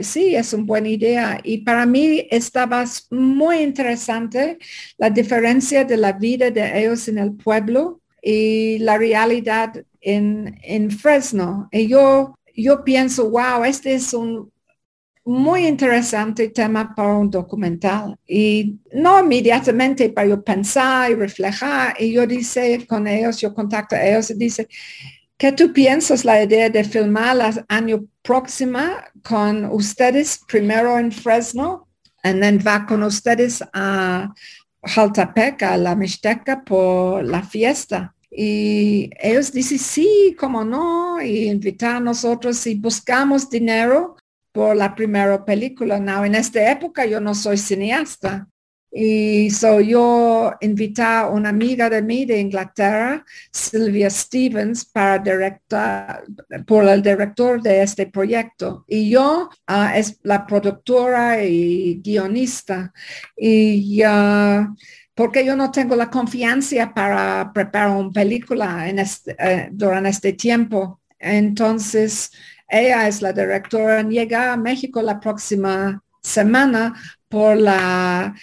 sí, 0.00 0.34
es 0.34 0.52
una 0.52 0.64
buena 0.64 0.88
idea. 0.88 1.40
Y 1.42 1.58
para 1.58 1.86
mí 1.86 2.26
estaba 2.30 2.84
muy 3.10 3.58
interesante 3.58 4.58
la 4.98 5.10
diferencia 5.10 5.84
de 5.84 5.96
la 5.96 6.12
vida 6.12 6.50
de 6.50 6.80
ellos 6.80 7.08
en 7.08 7.18
el 7.18 7.34
pueblo 7.34 8.00
y 8.22 8.78
la 8.78 8.98
realidad 8.98 9.84
en, 10.00 10.58
en 10.62 10.90
Fresno. 10.90 11.68
Y 11.72 11.88
yo, 11.88 12.38
yo 12.54 12.84
pienso, 12.84 13.30
wow, 13.30 13.64
este 13.64 13.94
es 13.94 14.14
un 14.14 14.52
muy 15.24 15.66
interesante 15.66 16.48
tema 16.50 16.94
para 16.94 17.14
un 17.16 17.30
documental. 17.30 18.16
Y 18.26 18.78
no 18.92 19.20
inmediatamente 19.20 20.10
para 20.10 20.28
yo 20.28 20.42
pensar 20.42 21.10
y 21.10 21.14
reflejar. 21.14 21.94
Y 21.98 22.12
yo 22.12 22.26
dice 22.26 22.86
con 22.86 23.06
ellos, 23.06 23.40
yo 23.40 23.54
contacto 23.54 23.96
a 23.96 24.04
ellos 24.04 24.30
y 24.30 24.34
dice, 24.34 24.68
¿Qué 25.36 25.50
tú 25.52 25.72
piensas 25.72 26.24
la 26.24 26.42
idea 26.42 26.70
de 26.70 26.84
filmar 26.84 27.36
el 27.36 27.64
año 27.68 28.06
próximo 28.22 28.78
con 29.22 29.64
ustedes 29.66 30.40
primero 30.46 30.98
en 30.98 31.10
Fresno 31.10 31.88
y 32.22 32.32
then 32.40 32.60
va 32.64 32.86
con 32.86 33.02
ustedes 33.02 33.62
a 33.72 34.32
Jaltepec, 34.82 35.62
a 35.62 35.76
la 35.76 35.96
Mixteca 35.96 36.64
por 36.64 37.24
la 37.24 37.42
fiesta? 37.42 38.14
Y 38.30 39.10
ellos 39.20 39.52
dicen, 39.52 39.78
sí, 39.78 40.36
cómo 40.38 40.64
no, 40.64 41.20
y 41.20 41.48
invitar 41.48 41.96
a 41.96 42.00
nosotros 42.00 42.66
y 42.66 42.74
buscamos 42.76 43.50
dinero 43.50 44.16
por 44.52 44.76
la 44.76 44.94
primera 44.94 45.44
película. 45.44 45.98
Now, 45.98 46.24
en 46.24 46.36
esta 46.36 46.70
época 46.70 47.06
yo 47.06 47.20
no 47.20 47.34
soy 47.34 47.58
cineasta, 47.58 48.48
y 48.96 49.50
so 49.50 49.80
yo 49.80 50.52
invité 50.60 51.02
a 51.02 51.26
una 51.26 51.48
amiga 51.48 51.90
de 51.90 52.00
mí 52.00 52.24
de 52.26 52.38
Inglaterra, 52.38 53.24
Sylvia 53.50 54.08
Stevens, 54.08 54.84
para 54.84 55.18
directar, 55.18 56.22
por 56.64 56.84
el 56.84 57.02
director 57.02 57.60
de 57.60 57.82
este 57.82 58.06
proyecto. 58.06 58.84
Y 58.86 59.10
yo 59.10 59.50
ah, 59.66 59.98
es 59.98 60.20
la 60.22 60.46
productora 60.46 61.42
y 61.42 62.00
guionista. 62.04 62.92
Y 63.36 64.00
porque 65.12 65.44
yo 65.44 65.56
no 65.56 65.72
tengo 65.72 65.96
la 65.96 66.08
confianza 66.08 66.94
para 66.94 67.50
preparar 67.52 67.96
una 67.96 68.12
película 68.12 68.88
en 68.88 69.00
este, 69.00 69.34
eh, 69.40 69.70
durante 69.72 70.10
este 70.10 70.34
tiempo. 70.34 71.00
Entonces, 71.18 72.30
ella 72.68 73.08
es 73.08 73.22
la 73.22 73.32
directora, 73.32 74.02
llega 74.02 74.52
a 74.52 74.56
México 74.56 75.02
la 75.02 75.18
próxima 75.18 76.00
semana 76.22 76.94
por 77.28 77.56
la 77.56 78.34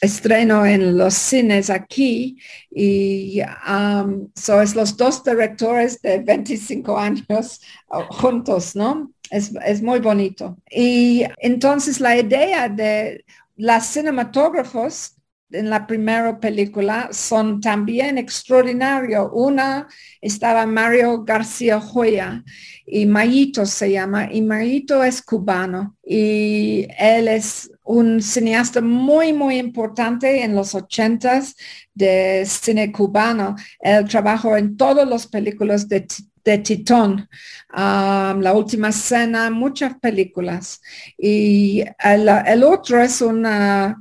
estreno 0.00 0.64
en 0.66 0.96
los 0.96 1.14
cines 1.14 1.70
aquí 1.70 2.38
y 2.70 3.40
um, 3.68 4.28
es 4.34 4.74
los 4.74 4.96
dos 4.96 5.24
directores 5.24 6.00
de 6.02 6.18
25 6.18 6.98
años 6.98 7.60
uh, 7.88 8.02
juntos, 8.14 8.76
¿no? 8.76 9.12
Es, 9.30 9.52
es, 9.64 9.82
muy 9.82 10.00
bonito. 10.00 10.58
Y 10.70 11.24
entonces 11.38 12.00
la 12.00 12.16
idea 12.16 12.68
de 12.68 13.24
las 13.56 13.86
cinematógrafos 13.92 15.16
en 15.52 15.70
la 15.70 15.86
primera 15.86 16.38
película 16.38 17.08
son 17.12 17.60
también 17.60 18.18
extraordinarios. 18.18 19.28
Una 19.32 19.86
estaba 20.20 20.66
Mario 20.66 21.24
García 21.24 21.80
Joya 21.80 22.42
y 22.86 23.06
Mayito 23.06 23.66
se 23.66 23.92
llama, 23.92 24.32
y 24.32 24.42
Mayito 24.42 25.02
es 25.04 25.22
cubano 25.22 25.96
y 26.04 26.86
él 26.98 27.28
es 27.28 27.70
un 27.84 28.22
cineasta 28.22 28.80
muy, 28.80 29.32
muy 29.32 29.58
importante 29.58 30.42
en 30.42 30.54
los 30.54 30.74
ochentas 30.74 31.56
de 31.94 32.44
cine 32.46 32.92
cubano. 32.92 33.56
Él 33.80 34.06
trabajó 34.08 34.56
en 34.56 34.76
todas 34.76 35.08
las 35.08 35.26
películas 35.26 35.88
de, 35.88 36.06
de 36.44 36.58
Titón, 36.58 37.28
um, 37.72 38.40
La 38.40 38.52
Última 38.54 38.92
Cena, 38.92 39.50
muchas 39.50 39.98
películas. 39.98 40.80
Y 41.18 41.84
el, 41.98 42.28
el 42.46 42.62
otro 42.62 43.00
es 43.02 43.20
una 43.20 43.96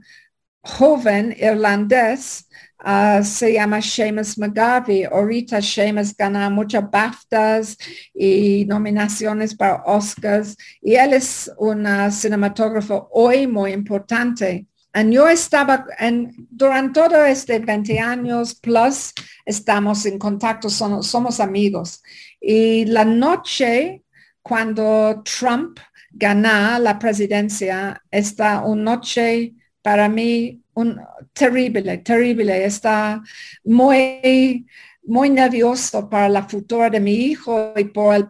joven 0.63 1.35
irlandés, 1.39 2.47
uh, 2.85 3.23
se 3.23 3.53
llama 3.53 3.81
Seamus 3.81 4.37
McGarvey. 4.37 5.05
Ahorita 5.05 5.61
Seamus 5.61 6.15
gana 6.15 6.49
muchas 6.49 6.89
BAFTAs 6.89 7.77
y 8.13 8.65
nominaciones 8.65 9.55
para 9.55 9.83
Oscars 9.85 10.57
y 10.81 10.95
él 10.95 11.13
es 11.13 11.51
un 11.57 11.85
cinematógrafo 12.11 13.09
hoy 13.11 13.47
muy 13.47 13.71
importante. 13.71 14.67
Y 14.93 15.11
yo 15.11 15.27
estaba, 15.29 15.85
en, 15.99 16.35
durante 16.49 16.99
todo 16.99 17.23
este 17.25 17.59
20 17.59 17.99
años 17.99 18.55
plus, 18.55 19.13
estamos 19.45 20.05
en 20.05 20.19
contacto, 20.19 20.69
somos, 20.69 21.07
somos 21.07 21.39
amigos. 21.39 22.03
Y 22.41 22.85
la 22.85 23.05
noche 23.05 24.03
cuando 24.41 25.23
Trump 25.23 25.79
gana 26.11 26.77
la 26.79 26.99
presidencia, 26.99 28.01
esta 28.11 28.61
una 28.65 28.95
noche 28.95 29.53
para 29.81 30.09
mí 30.09 30.60
un 30.73 30.99
terrible, 31.33 31.97
terrible. 31.99 32.65
Está 32.65 33.21
muy, 33.63 34.65
muy 35.03 35.29
nervioso 35.29 36.09
para 36.09 36.29
la 36.29 36.47
futura 36.47 36.89
de 36.89 36.99
mi 36.99 37.13
hijo 37.13 37.73
y 37.75 37.85
por 37.85 38.15
el, 38.15 38.27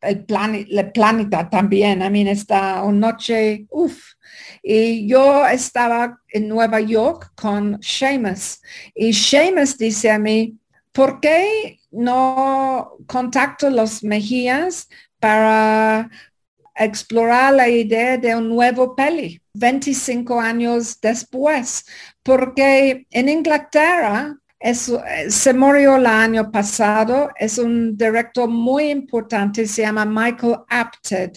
el, 0.00 0.92
planeta 0.92 1.48
también. 1.48 2.02
A 2.02 2.10
mí 2.10 2.28
está 2.28 2.82
una 2.82 3.12
noche, 3.12 3.66
uff. 3.70 4.14
Y 4.62 5.06
yo 5.08 5.46
estaba 5.46 6.20
en 6.28 6.48
Nueva 6.48 6.80
York 6.80 7.32
con 7.34 7.78
Seamus 7.82 8.60
y 8.94 9.12
Seamus 9.12 9.76
dice 9.76 10.10
a 10.10 10.18
mí, 10.18 10.56
¿por 10.92 11.20
qué 11.20 11.78
no 11.90 12.92
contacto 13.06 13.70
los 13.70 14.02
Mejías 14.02 14.88
para 15.18 16.10
explorar 16.74 17.54
la 17.54 17.68
idea 17.68 18.16
de 18.16 18.34
un 18.34 18.48
nuevo 18.48 18.96
peli 18.96 19.41
25 19.54 20.40
años 20.40 21.00
después, 21.00 21.84
porque 22.22 23.06
en 23.10 23.28
Inglaterra 23.28 24.36
se 25.28 25.52
murió 25.54 25.96
el 25.96 26.06
año 26.06 26.50
pasado, 26.50 27.30
es 27.36 27.58
un 27.58 27.96
director 27.96 28.48
muy 28.48 28.90
importante, 28.90 29.66
se 29.66 29.82
llama 29.82 30.04
Michael 30.04 30.58
Apted. 30.68 31.32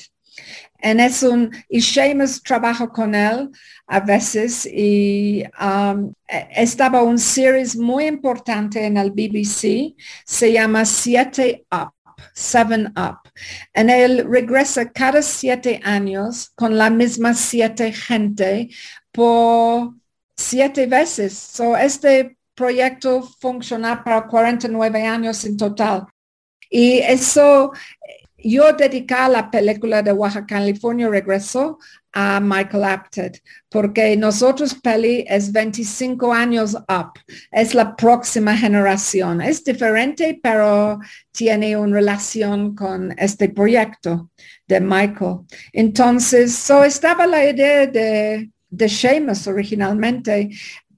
En 0.78 1.00
es 1.00 1.24
un, 1.24 1.50
y 1.68 1.82
Seamus 1.82 2.44
trabaja 2.44 2.88
con 2.88 3.16
él 3.16 3.50
a 3.88 4.00
veces 4.02 4.68
y 4.68 5.44
um, 5.60 6.14
e, 6.28 6.48
estaba 6.58 7.02
un 7.02 7.18
series 7.18 7.76
muy 7.76 8.06
importante 8.06 8.86
en 8.86 8.98
el 8.98 9.10
BBC, 9.10 9.96
se 10.26 10.52
llama 10.52 10.86
Siete 10.86 11.66
Up. 11.72 11.95
Seven 12.34 12.94
Up. 12.98 13.30
En 13.74 13.90
él 13.90 14.26
regresa 14.30 14.92
cada 14.92 15.22
siete 15.22 15.80
años 15.84 16.52
con 16.56 16.78
la 16.78 16.90
misma 16.90 17.34
siete 17.34 17.92
gente 17.92 18.70
por 19.12 19.94
siete 20.36 20.88
veces. 20.88 21.38
So, 21.38 21.78
este 21.78 22.38
proyecto 22.56 23.22
funciona 23.40 24.04
para 24.04 24.28
49 24.28 25.06
años 25.06 25.44
en 25.46 25.58
total. 25.58 26.08
Y 26.70 27.00
eso, 27.00 27.72
yo 28.52 28.74
dediqué 28.74 29.16
la 29.30 29.50
película 29.50 30.02
de 30.02 30.12
Oaxaca, 30.12 30.56
California, 30.58 31.10
regresó 31.10 31.80
a 32.14 32.40
Michael 32.40 32.84
Apted, 32.84 33.34
porque 33.70 34.16
nosotros 34.16 34.74
peli 34.76 35.26
es 35.28 35.52
25 35.52 36.32
años 36.34 36.76
up, 36.76 37.20
es 37.52 37.74
la 37.74 37.96
próxima 37.96 38.56
generación. 38.56 39.42
Es 39.42 39.64
diferente, 39.64 40.40
pero 40.42 41.00
tiene 41.32 41.76
una 41.76 41.96
relación 41.96 42.74
con 42.76 43.14
este 43.18 43.50
proyecto 43.50 44.30
de 44.68 44.80
Michael. 44.80 45.40
Entonces, 45.74 46.56
so 46.56 46.84
estaba 46.84 47.28
la 47.28 47.50
idea 47.50 47.86
de, 47.88 48.50
de 48.70 48.90
Seamus 48.90 49.48
originalmente. 49.48 50.50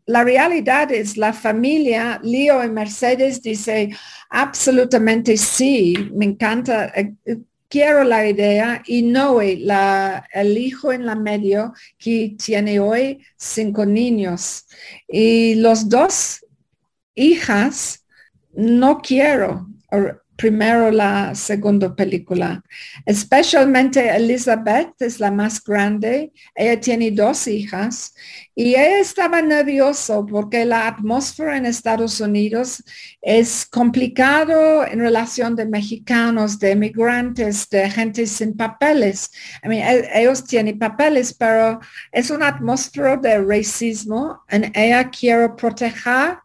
La 0.08 0.24
realidad 0.24 0.92
es 0.92 1.18
la 1.18 1.34
familia, 1.34 2.20
Leo 2.24 2.64
y 2.64 2.70
Mercedes 2.70 3.42
dice, 3.42 3.90
absolutamente 4.30 5.38
sí, 5.38 6.10
me 6.14 6.26
encanta 6.26 6.92
eh, 6.96 7.14
quiero 7.70 8.04
la 8.04 8.28
idea 8.28 8.82
y 8.86 9.02
Noé, 9.04 9.58
la, 9.58 10.26
el 10.34 10.58
hijo 10.58 10.92
en 10.92 11.06
la 11.06 11.16
medio, 11.16 11.74
que 11.98 12.36
tiene 12.44 12.80
hoy 12.80 13.24
cinco 13.36 13.86
niños. 13.86 14.66
Y 15.08 15.56
los 15.56 15.90
dos 15.90 16.46
hijas, 17.16 18.06
no 18.54 19.00
quiero 19.02 19.68
primero 20.38 20.92
la 20.92 21.34
segunda 21.36 21.96
película. 21.96 22.64
Especialmente 23.06 24.16
Elizabeth 24.16 24.94
es 25.00 25.20
la 25.20 25.32
más 25.32 25.62
grande. 25.64 26.32
Ella 26.56 26.80
tiene 26.80 27.12
dos 27.12 27.48
hijas 27.48 28.14
y 28.56 28.70
ella 28.70 29.00
estaba 29.00 29.42
nervioso 29.42 30.26
porque 30.26 30.64
la 30.64 30.88
atmósfera 30.88 31.58
en 31.58 31.66
Estados 31.66 32.22
Unidos 32.22 32.84
es 33.22 33.66
complicado 33.66 34.86
en 34.86 35.00
relación 35.00 35.56
de 35.56 35.66
mexicanos, 35.66 36.60
de 36.60 36.76
migrantes, 36.76 37.68
de 37.70 37.90
gente 37.90 38.28
sin 38.28 38.56
papeles. 38.56 39.32
I 39.64 39.68
mean, 39.68 39.82
e, 39.82 40.22
ellos 40.22 40.44
tienen 40.44 40.78
papeles, 40.78 41.34
pero 41.34 41.80
es 42.12 42.30
una 42.30 42.50
atmósfera 42.50 43.18
de 43.18 43.44
racismo 43.44 44.44
y 44.52 44.80
ella 44.80 45.10
quiere 45.10 45.50
proteger 45.50 46.38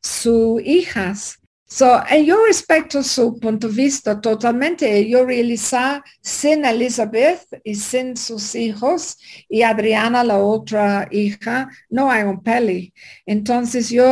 sus 0.00 0.60
hijas 0.64 1.41
So, 1.74 2.02
yo 2.26 2.44
respeto 2.44 3.02
su 3.02 3.40
punto 3.40 3.66
de 3.66 3.74
vista 3.74 4.20
totalmente. 4.20 5.08
Yo 5.08 5.24
realicé 5.24 6.02
sin 6.20 6.66
Elizabeth 6.66 7.46
y 7.64 7.74
sin 7.76 8.14
sus 8.14 8.54
hijos 8.54 9.16
y 9.48 9.62
Adriana, 9.62 10.22
la 10.22 10.36
otra 10.36 11.08
hija, 11.10 11.70
no 11.88 12.10
hay 12.10 12.24
un 12.24 12.42
peli. 12.42 12.92
Entonces 13.24 13.88
yo, 13.88 14.04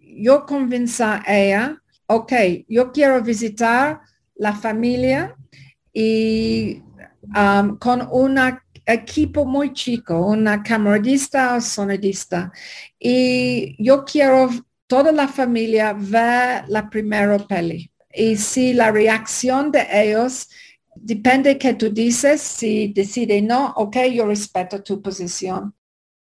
yo 0.00 0.44
convencí 0.44 1.04
a 1.04 1.22
ella, 1.28 1.80
ok, 2.08 2.32
yo 2.66 2.90
quiero 2.90 3.22
visitar 3.22 4.00
la 4.34 4.52
familia 4.52 5.36
y 5.92 6.82
um, 7.36 7.78
con 7.78 8.08
un 8.10 8.40
equipo 8.84 9.44
muy 9.44 9.72
chico, 9.72 10.26
una 10.26 10.64
camaradista 10.64 11.54
o 11.54 11.60
sonidista. 11.60 12.50
Y 12.98 13.76
yo 13.78 14.04
quiero 14.04 14.50
toda 14.86 15.12
la 15.12 15.28
familia 15.28 15.92
ve 15.92 16.62
la 16.68 16.88
primera 16.90 17.38
peli. 17.38 17.90
Y 18.12 18.36
si 18.36 18.72
la 18.72 18.90
reacción 18.90 19.70
de 19.70 19.86
ellos 19.92 20.48
depende 20.94 21.58
que 21.58 21.74
tú 21.74 21.90
dices, 21.90 22.40
si 22.40 22.92
decide 22.92 23.42
no, 23.42 23.72
ok, 23.76 23.96
yo 24.12 24.26
respeto 24.26 24.82
tu 24.82 25.02
posición. 25.02 25.74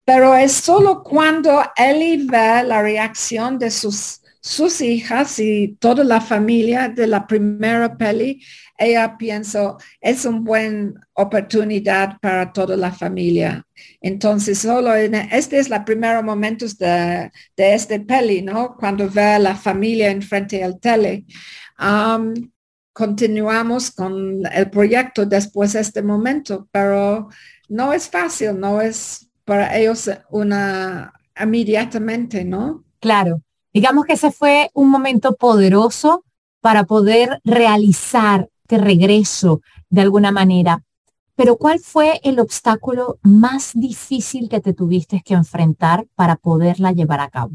Pero 0.05 0.35
es 0.35 0.53
solo 0.53 1.03
cuando 1.03 1.61
él 1.75 2.27
ve 2.29 2.63
la 2.63 2.81
reacción 2.81 3.59
de 3.59 3.69
sus 3.69 4.21
sus 4.41 4.81
hijas 4.81 5.39
y 5.39 5.77
toda 5.79 6.03
la 6.03 6.19
familia 6.19 6.89
de 6.89 7.05
la 7.05 7.27
primera 7.27 7.95
peli, 7.95 8.43
ella 8.77 9.15
piensa 9.15 9.75
es 10.01 10.25
una 10.25 10.39
buena 10.39 11.07
oportunidad 11.13 12.17
para 12.19 12.51
toda 12.51 12.75
la 12.75 12.91
familia. 12.91 13.65
Entonces, 14.01 14.57
solo 14.57 14.95
en, 14.95 15.13
este 15.13 15.59
es 15.59 15.69
la 15.69 15.85
primera 15.85 16.23
momento 16.23 16.65
de, 16.79 17.31
de 17.55 17.73
este 17.75 17.99
peli, 17.99 18.41
¿no? 18.41 18.75
Cuando 18.75 19.07
ve 19.09 19.23
a 19.23 19.39
la 19.39 19.55
familia 19.55 20.09
enfrente 20.09 20.63
al 20.63 20.79
tele. 20.79 21.25
Um, 21.79 22.33
continuamos 22.93 23.91
con 23.91 24.41
el 24.51 24.69
proyecto 24.71 25.25
después 25.25 25.73
de 25.73 25.81
este 25.81 26.01
momento, 26.01 26.67
pero 26.71 27.29
no 27.69 27.93
es 27.93 28.09
fácil, 28.09 28.59
no 28.59 28.81
es 28.81 29.29
para 29.45 29.77
ellos 29.77 30.09
una 30.31 31.13
inmediatamente, 31.39 32.43
¿no? 32.43 32.83
Claro. 32.99 33.41
Digamos 33.73 34.05
que 34.05 34.13
ese 34.13 34.31
fue 34.31 34.69
un 34.73 34.89
momento 34.89 35.35
poderoso 35.35 36.25
para 36.61 36.83
poder 36.83 37.39
realizar 37.43 38.49
este 38.71 38.77
regreso 38.77 39.61
de 39.89 40.01
alguna 40.01 40.31
manera. 40.31 40.83
Pero 41.35 41.57
¿cuál 41.57 41.79
fue 41.79 42.21
el 42.23 42.39
obstáculo 42.39 43.19
más 43.21 43.71
difícil 43.73 44.47
que 44.47 44.61
te 44.61 44.73
tuviste 44.73 45.21
que 45.25 45.33
enfrentar 45.33 46.05
para 46.15 46.35
poderla 46.35 46.91
llevar 46.91 47.19
a 47.19 47.29
cabo? 47.29 47.51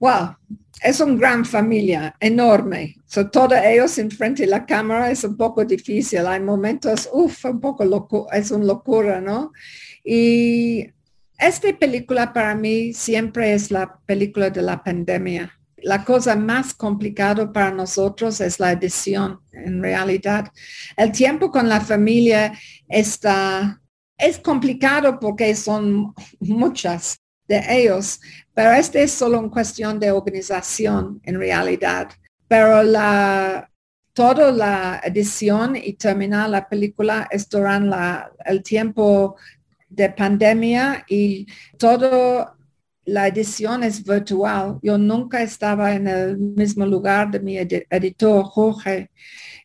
Wow, 0.00 0.36
es 0.82 1.00
una 1.00 1.14
gran 1.16 1.44
familia, 1.44 2.16
enorme. 2.18 2.96
So, 3.06 3.28
todos 3.28 3.58
ellos 3.62 3.98
enfrente 3.98 4.42
de 4.42 4.48
la 4.48 4.64
cámara 4.64 5.10
es 5.10 5.22
un 5.22 5.36
poco 5.36 5.64
difícil. 5.64 6.26
Hay 6.26 6.40
momentos, 6.40 7.08
uff, 7.12 7.44
un 7.44 7.60
poco 7.60 7.84
loco, 7.84 8.26
es 8.32 8.50
una 8.50 8.64
locura, 8.64 9.20
¿no? 9.20 9.52
Y 10.02 10.86
esta 11.40 11.72
película 11.78 12.32
para 12.32 12.54
mí 12.54 12.92
siempre 12.92 13.54
es 13.54 13.70
la 13.70 13.98
película 14.06 14.50
de 14.50 14.62
la 14.62 14.82
pandemia. 14.82 15.58
La 15.82 16.04
cosa 16.04 16.36
más 16.36 16.74
complicada 16.74 17.50
para 17.50 17.70
nosotros 17.70 18.40
es 18.40 18.60
la 18.60 18.72
edición, 18.72 19.40
en 19.52 19.82
realidad. 19.82 20.52
El 20.96 21.10
tiempo 21.10 21.50
con 21.50 21.68
la 21.68 21.80
familia 21.80 22.52
está, 22.86 23.80
es 24.18 24.38
complicado 24.38 25.18
porque 25.18 25.56
son 25.56 26.12
muchas 26.38 27.18
de 27.48 27.64
ellos, 27.68 28.20
pero 28.52 28.72
este 28.72 29.02
es 29.02 29.12
solo 29.12 29.40
una 29.40 29.50
cuestión 29.50 29.98
de 29.98 30.10
organización, 30.12 31.20
en 31.24 31.38
realidad. 31.38 32.10
Pero 32.46 32.82
la, 32.82 33.70
toda 34.12 34.52
la 34.52 35.00
edición 35.02 35.76
y 35.76 35.94
terminar 35.94 36.50
la 36.50 36.68
película 36.68 37.26
es 37.30 37.48
durante 37.48 37.96
el 38.44 38.62
tiempo 38.62 39.36
de 39.90 40.08
pandemia 40.10 41.04
y 41.08 41.46
todo 41.76 42.56
la 43.04 43.26
edición 43.28 43.82
es 43.82 44.04
virtual. 44.04 44.78
Yo 44.82 44.96
nunca 44.96 45.42
estaba 45.42 45.94
en 45.94 46.06
el 46.06 46.38
mismo 46.38 46.86
lugar 46.86 47.30
de 47.30 47.40
mi 47.40 47.58
editor 47.58 48.44
Jorge 48.44 49.10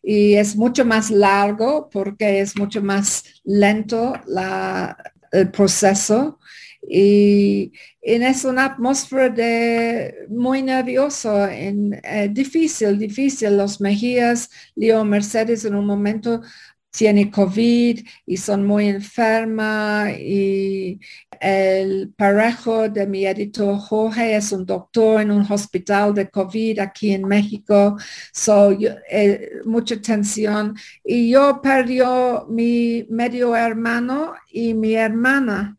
y 0.01 0.33
es 0.35 0.55
mucho 0.55 0.85
más 0.85 1.11
largo 1.11 1.89
porque 1.89 2.41
es 2.41 2.57
mucho 2.57 2.81
más 2.81 3.23
lento 3.43 4.13
el 5.31 5.51
proceso 5.51 6.39
y, 6.88 7.71
es 8.01 8.45
una 8.45 8.65
atmósfera 8.65 9.29
de 9.29 10.27
muy 10.29 10.61
nervioso, 10.61 11.47
en, 11.47 11.99
eh, 12.03 12.29
difícil, 12.31 12.99
difícil. 12.99 13.57
Los 13.57 13.81
Mejías, 13.81 14.51
Leo 14.75 15.03
Mercedes 15.03 15.65
en 15.65 15.73
un 15.73 15.88
momento 15.88 16.41
tiene 16.97 17.29
COVID 17.29 18.05
y 18.25 18.38
son 18.38 18.65
muy 18.65 18.88
enferma 18.88 20.12
y 20.12 20.99
el 21.39 22.13
parejo 22.15 22.89
de 22.89 23.05
mi 23.05 23.25
editor 23.25 23.77
Jorge 23.77 24.36
es 24.36 24.51
un 24.51 24.65
doctor 24.65 25.21
en 25.21 25.31
un 25.31 25.45
hospital 25.51 26.13
de 26.13 26.29
COVID 26.29 26.79
aquí 26.79 27.13
en 27.13 27.27
México, 27.27 27.97
so 28.31 28.71
eh, 29.10 29.49
mucha 29.65 29.99
tensión 30.01 30.75
y 31.03 31.31
yo 31.31 31.62
perdió 31.62 32.45
mi 32.49 33.05
medio 33.10 33.55
hermano 33.55 34.34
y 34.51 34.73
mi 34.73 34.93
hermana 34.93 35.75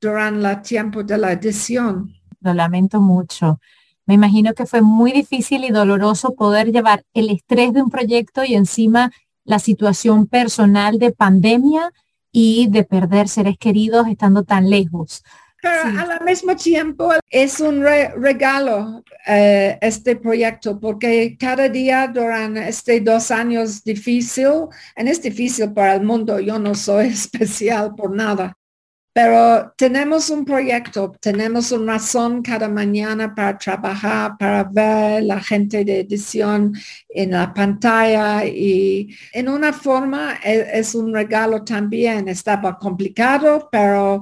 durante 0.00 0.48
el 0.48 0.62
tiempo 0.62 1.02
de 1.02 1.18
la 1.18 1.32
edición. 1.32 2.14
Lo 2.40 2.54
lamento 2.54 3.00
mucho. 3.00 3.60
Me 4.06 4.14
imagino 4.14 4.52
que 4.52 4.66
fue 4.66 4.82
muy 4.82 5.12
difícil 5.12 5.64
y 5.64 5.70
doloroso 5.70 6.34
poder 6.34 6.70
llevar 6.72 7.04
el 7.14 7.30
estrés 7.30 7.72
de 7.72 7.82
un 7.82 7.88
proyecto 7.88 8.44
y 8.44 8.54
encima 8.54 9.10
la 9.44 9.58
situación 9.58 10.26
personal 10.26 10.98
de 10.98 11.12
pandemia 11.12 11.92
y 12.32 12.68
de 12.68 12.84
perder 12.84 13.28
seres 13.28 13.56
queridos 13.58 14.08
estando 14.08 14.42
tan 14.42 14.68
lejos. 14.68 15.22
Pero 15.62 15.98
al 15.98 16.24
mismo 16.26 16.54
tiempo 16.56 17.10
es 17.30 17.58
un 17.58 17.82
regalo 17.82 19.02
eh, 19.26 19.78
este 19.80 20.16
proyecto 20.16 20.78
porque 20.78 21.38
cada 21.38 21.70
día 21.70 22.06
durante 22.06 22.68
este 22.68 23.00
dos 23.00 23.30
años 23.30 23.82
difícil, 23.82 24.68
en 24.94 25.08
es 25.08 25.22
difícil 25.22 25.72
para 25.72 25.94
el 25.94 26.02
mundo, 26.02 26.38
yo 26.38 26.58
no 26.58 26.74
soy 26.74 27.06
especial 27.20 27.94
por 27.94 28.14
nada, 28.14 28.54
pero 29.14 29.72
tenemos 29.76 30.28
un 30.28 30.44
proyecto, 30.44 31.12
tenemos 31.20 31.70
una 31.70 31.92
razón 31.92 32.42
cada 32.42 32.68
mañana 32.68 33.32
para 33.32 33.56
trabajar, 33.56 34.36
para 34.36 34.64
ver 34.64 35.22
la 35.22 35.40
gente 35.40 35.84
de 35.84 36.00
edición 36.00 36.74
en 37.08 37.30
la 37.30 37.54
pantalla 37.54 38.44
y 38.44 39.14
en 39.32 39.48
una 39.48 39.72
forma 39.72 40.34
e, 40.42 40.80
es, 40.80 40.96
un 40.96 41.14
regalo 41.14 41.62
también. 41.62 42.28
Estaba 42.28 42.76
complicado, 42.76 43.68
pero 43.70 44.20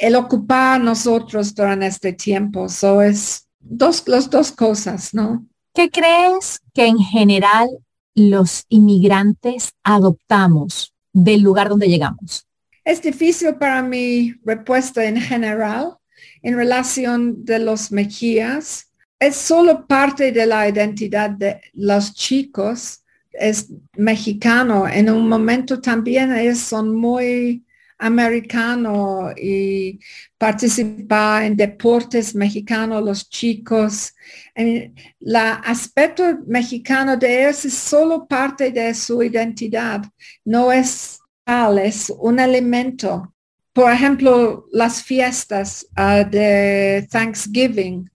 el 0.00 0.16
ocupar 0.16 0.80
nosotros 0.80 1.54
durante 1.54 1.88
este 1.88 2.14
tiempo, 2.14 2.70
so 2.70 3.02
es 3.02 3.46
dos, 3.60 4.02
las 4.06 4.30
dos 4.30 4.50
cosas, 4.50 5.12
¿no? 5.12 5.44
¿Qué 5.74 5.90
crees 5.90 6.58
que 6.72 6.86
en 6.86 6.96
general 6.96 7.68
los 8.14 8.64
inmigrantes 8.70 9.72
adoptamos 9.84 10.94
del 11.12 11.42
lugar 11.42 11.68
donde 11.68 11.88
llegamos? 11.88 12.46
Es 12.84 13.00
difícil 13.00 13.54
para 13.54 13.82
mi 13.82 14.34
respuesta 14.44 15.04
en 15.04 15.20
general 15.20 15.96
en 16.42 16.56
relación 16.56 17.44
de 17.44 17.60
los 17.60 17.92
Mejías. 17.92 18.90
Es 19.18 19.36
solo 19.36 19.86
parte 19.86 20.32
de 20.32 20.46
la 20.46 20.68
identidad 20.68 21.30
de 21.30 21.60
los 21.74 22.12
chicos. 22.12 23.04
Es 23.30 23.68
mexicano. 23.96 24.88
En 24.88 25.08
un 25.08 25.28
momento 25.28 25.80
también 25.80 26.32
ellos 26.36 26.58
son 26.58 26.94
muy 26.94 27.64
americanos 27.98 29.32
y 29.40 30.00
participar 30.36 31.44
en 31.44 31.56
deportes 31.56 32.34
mexicanos 32.34 33.04
los 33.04 33.30
chicos. 33.30 34.12
El 34.56 34.92
aspecto 35.36 36.40
mexicano 36.48 37.16
de 37.16 37.44
ellos 37.44 37.64
es 37.64 37.74
solo 37.74 38.26
parte 38.26 38.72
de 38.72 38.92
su 38.92 39.22
identidad. 39.22 40.02
No 40.44 40.72
es 40.72 41.21
es 41.46 42.12
un 42.18 42.38
elemento. 42.38 43.34
Por 43.72 43.90
ejemplo, 43.90 44.66
las 44.70 45.02
fiestas 45.02 45.86
ah, 45.96 46.24
de 46.24 47.06
Thanksgiving. 47.10 48.10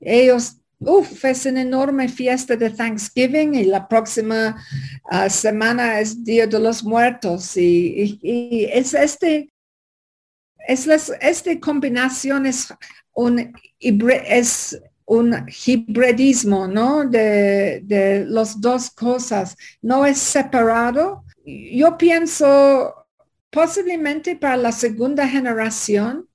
Ellos, 0.00 0.56
uff, 0.78 1.24
es 1.24 1.46
una 1.46 1.62
enorme 1.62 2.08
fiesta 2.08 2.56
de 2.56 2.70
Thanksgiving 2.70 3.54
y 3.54 3.64
la 3.64 3.88
próxima 3.88 4.62
ah, 5.10 5.28
semana 5.28 6.00
es 6.00 6.22
Día 6.24 6.46
de 6.46 6.58
los 6.58 6.84
Muertos. 6.84 7.56
Y, 7.56 8.68
es 8.70 8.94
este, 8.94 9.50
es 10.66 10.86
las, 10.86 11.10
esta 11.20 11.58
combinación 11.58 12.46
es 12.46 12.72
un, 13.14 13.52
es 13.80 14.78
un 15.06 15.46
hibridismo, 15.64 16.68
¿no? 16.68 17.08
De, 17.08 17.80
de 17.82 18.26
las 18.26 18.60
dos 18.60 18.90
cosas. 18.90 19.56
No 19.80 20.04
es 20.04 20.18
separado, 20.18 21.24
yo 21.48 21.96
pienso 21.96 23.06
posiblemente 23.50 24.36
para 24.36 24.56
la 24.56 24.72
segunda 24.72 25.26
generación 25.26 26.28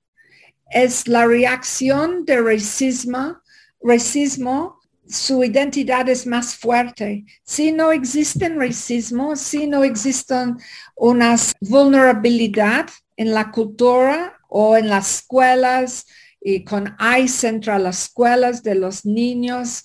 es 0.70 1.06
la 1.06 1.26
reacción 1.26 2.24
de 2.24 2.40
racismo, 2.40 3.38
racismo, 3.80 4.80
su 5.06 5.44
identidad 5.44 6.08
es 6.08 6.26
más 6.26 6.56
fuerte. 6.56 7.24
Si 7.44 7.70
no 7.70 7.92
existen 7.92 8.58
racismo, 8.58 9.36
si 9.36 9.66
no 9.66 9.84
existen 9.84 10.56
unas 10.96 11.52
vulnerabilidad 11.60 12.86
en 13.16 13.32
la 13.32 13.50
cultura 13.50 14.40
o 14.48 14.76
en 14.76 14.88
las 14.88 15.16
escuelas 15.16 16.06
y 16.40 16.64
con 16.64 16.96
ICE 17.18 17.48
entre 17.48 17.78
las 17.78 18.04
escuelas 18.04 18.62
de 18.62 18.74
los 18.74 19.04
niños, 19.04 19.84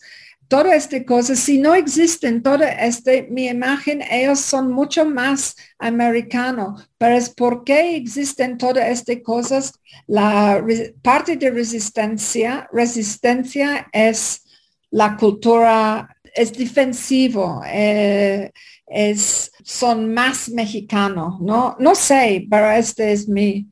toda 0.49 0.75
esta 0.75 1.05
cosa, 1.05 1.35
si 1.35 1.59
no 1.59 1.75
existen 1.75 2.41
toda 2.41 2.67
este, 2.69 3.27
mi 3.29 3.47
imagen, 3.47 4.01
ellos 4.09 4.39
son 4.39 4.71
mucho 4.73 5.05
más 5.05 5.55
americanos, 5.77 6.89
pero 6.97 7.15
es 7.15 7.29
porque 7.29 7.95
existen 7.95 8.57
todas 8.57 8.89
estas 8.89 9.17
cosas, 9.23 9.71
la 10.07 10.61
parte 11.03 11.37
de 11.37 11.51
resistencia, 11.51 12.67
resistencia 12.73 13.87
es 13.93 14.41
la 14.89 15.15
cultura, 15.17 16.17
es 16.33 16.51
defensivo, 16.51 17.61
eh, 17.67 18.51
es, 18.87 19.51
son 19.63 20.11
más 20.11 20.49
mexicanos, 20.49 21.39
¿no? 21.41 21.77
No 21.79 21.93
sé, 21.93 22.47
pero 22.49 22.71
este 22.71 23.11
es 23.11 23.29
mi 23.29 23.69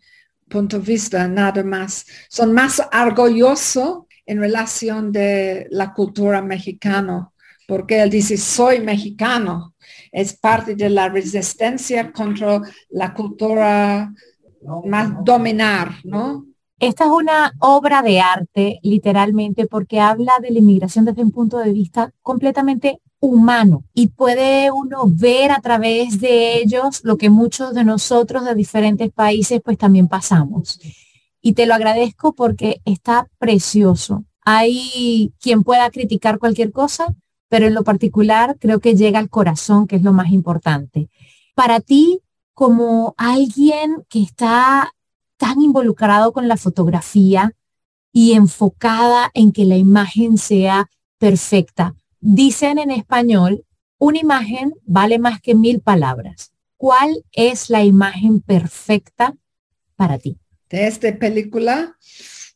punto 0.47 0.77
de 0.77 0.85
vista, 0.85 1.27
nada 1.27 1.63
más. 1.63 2.05
Son 2.29 2.53
más 2.53 2.79
orgullosos 2.93 4.06
en 4.27 4.39
relación 4.39 5.11
de 5.11 5.67
la 5.71 5.93
cultura 5.93 6.41
mexicana, 6.41 7.31
porque 7.67 8.01
él 8.01 8.09
dice, 8.09 8.37
soy 8.37 8.81
mexicano, 8.81 9.73
es 10.11 10.33
parte 10.33 10.75
de 10.75 10.89
la 10.89 11.09
resistencia 11.09 12.11
contra 12.11 12.61
la 12.89 13.13
cultura 13.13 14.13
más 14.85 15.23
dominar, 15.23 15.93
¿no? 16.03 16.45
Esta 16.79 17.05
es 17.05 17.09
una 17.09 17.53
obra 17.59 18.03
de 18.03 18.19
arte, 18.19 18.79
literalmente, 18.83 19.65
porque 19.65 19.99
habla 19.99 20.33
de 20.41 20.51
la 20.51 20.59
inmigración 20.59 21.05
desde 21.05 21.23
un 21.23 21.31
punto 21.31 21.57
de 21.57 21.71
vista 21.71 22.11
completamente 22.21 23.01
humano 23.19 23.83
y 23.93 24.07
puede 24.07 24.69
uno 24.71 25.05
ver 25.07 25.51
a 25.51 25.59
través 25.59 26.19
de 26.19 26.57
ellos 26.57 27.01
lo 27.03 27.17
que 27.17 27.31
muchos 27.31 27.73
de 27.73 27.83
nosotros 27.83 28.45
de 28.45 28.53
diferentes 28.53 29.09
países 29.11 29.59
pues 29.63 29.77
también 29.77 30.07
pasamos 30.07 30.79
y 31.47 31.53
te 31.53 31.65
lo 31.65 31.75
agradezco 31.75 32.33
porque 32.33 32.81
está 32.83 33.29
precioso. 33.39 34.25
Hay 34.41 35.31
quien 35.39 35.63
pueda 35.63 35.89
criticar 35.91 36.39
cualquier 36.39 36.73
cosa, 36.73 37.15
pero 37.47 37.67
en 37.67 37.73
lo 37.73 37.85
particular 37.85 38.57
creo 38.59 38.81
que 38.81 38.97
llega 38.97 39.17
al 39.17 39.29
corazón, 39.29 39.87
que 39.87 39.95
es 39.95 40.03
lo 40.03 40.11
más 40.11 40.33
importante. 40.33 41.09
Para 41.55 41.79
ti, 41.79 42.19
como 42.53 43.15
alguien 43.15 44.03
que 44.09 44.23
está 44.23 44.91
tan 45.37 45.61
involucrado 45.61 46.33
con 46.33 46.49
la 46.49 46.57
fotografía 46.57 47.53
y 48.11 48.33
enfocada 48.33 49.31
en 49.33 49.53
que 49.53 49.63
la 49.63 49.77
imagen 49.77 50.37
sea 50.37 50.89
perfecta, 51.17 51.95
dicen 52.19 52.77
en 52.77 52.91
español, 52.91 53.63
una 53.99 54.19
imagen 54.19 54.73
vale 54.83 55.17
más 55.17 55.39
que 55.39 55.55
mil 55.55 55.79
palabras. 55.79 56.51
¿Cuál 56.75 57.23
es 57.31 57.69
la 57.69 57.85
imagen 57.85 58.41
perfecta 58.41 59.33
para 59.95 60.17
ti? 60.17 60.37
De 60.69 60.87
esta 60.87 61.15
película, 61.17 61.97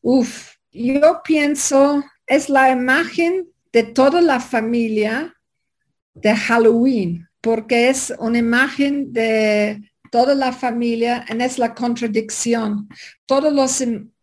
uf, 0.01 0.55
yo 0.71 1.21
pienso 1.23 2.03
es 2.27 2.49
la 2.49 2.71
imagen 2.71 3.47
de 3.73 3.83
toda 3.83 4.21
la 4.21 4.39
familia 4.39 5.35
de 6.13 6.35
Halloween, 6.35 7.27
porque 7.41 7.89
es 7.89 8.13
una 8.19 8.37
imagen 8.37 9.11
de 9.11 9.81
toda 10.11 10.35
la 10.35 10.51
familia 10.51 11.25
y 11.27 11.41
es 11.41 11.57
la 11.57 11.73
contradicción. 11.73 12.87
Todos 13.25 13.51
los 13.53 13.81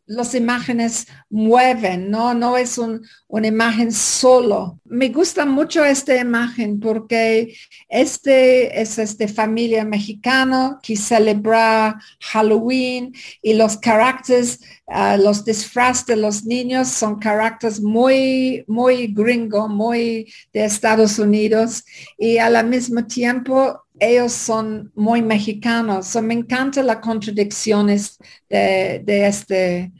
las 0.08 0.34
imágenes 0.34 1.06
mueven, 1.28 2.10
no, 2.10 2.32
no 2.32 2.56
es 2.56 2.78
una 3.28 3.46
imagen 3.46 3.92
solo. 3.92 4.80
Me 4.84 5.10
gusta 5.10 5.44
mucho 5.44 5.84
esta 5.84 6.16
imagen 6.16 6.80
porque 6.80 7.54
este 7.88 8.80
es 8.80 8.98
esta 8.98 9.28
familia 9.28 9.84
mexicana 9.84 10.78
que 10.82 10.96
celebra 10.96 12.00
Halloween 12.20 13.12
y 13.42 13.52
los 13.52 13.76
caracteres, 13.76 14.60
ah, 14.86 15.18
los 15.18 15.44
disfraces 15.44 16.06
de 16.06 16.16
los 16.16 16.44
niños 16.44 16.88
son 16.88 17.18
caracteres 17.18 17.80
muy, 17.80 18.64
muy 18.66 19.08
gringo, 19.08 19.68
muy 19.68 20.32
de 20.54 20.64
Estados 20.64 21.18
Unidos 21.18 21.84
y 22.16 22.38
al 22.38 22.66
mismo 22.66 23.06
tiempo 23.06 23.84
ellos 24.00 24.32
son 24.32 24.90
muy 24.94 25.22
mexicanos. 25.22 26.16
me 26.22 26.34
encanta 26.34 26.82
las 26.82 26.98
contradicciones 26.98 28.18
de, 28.48 29.02
este, 29.26 29.92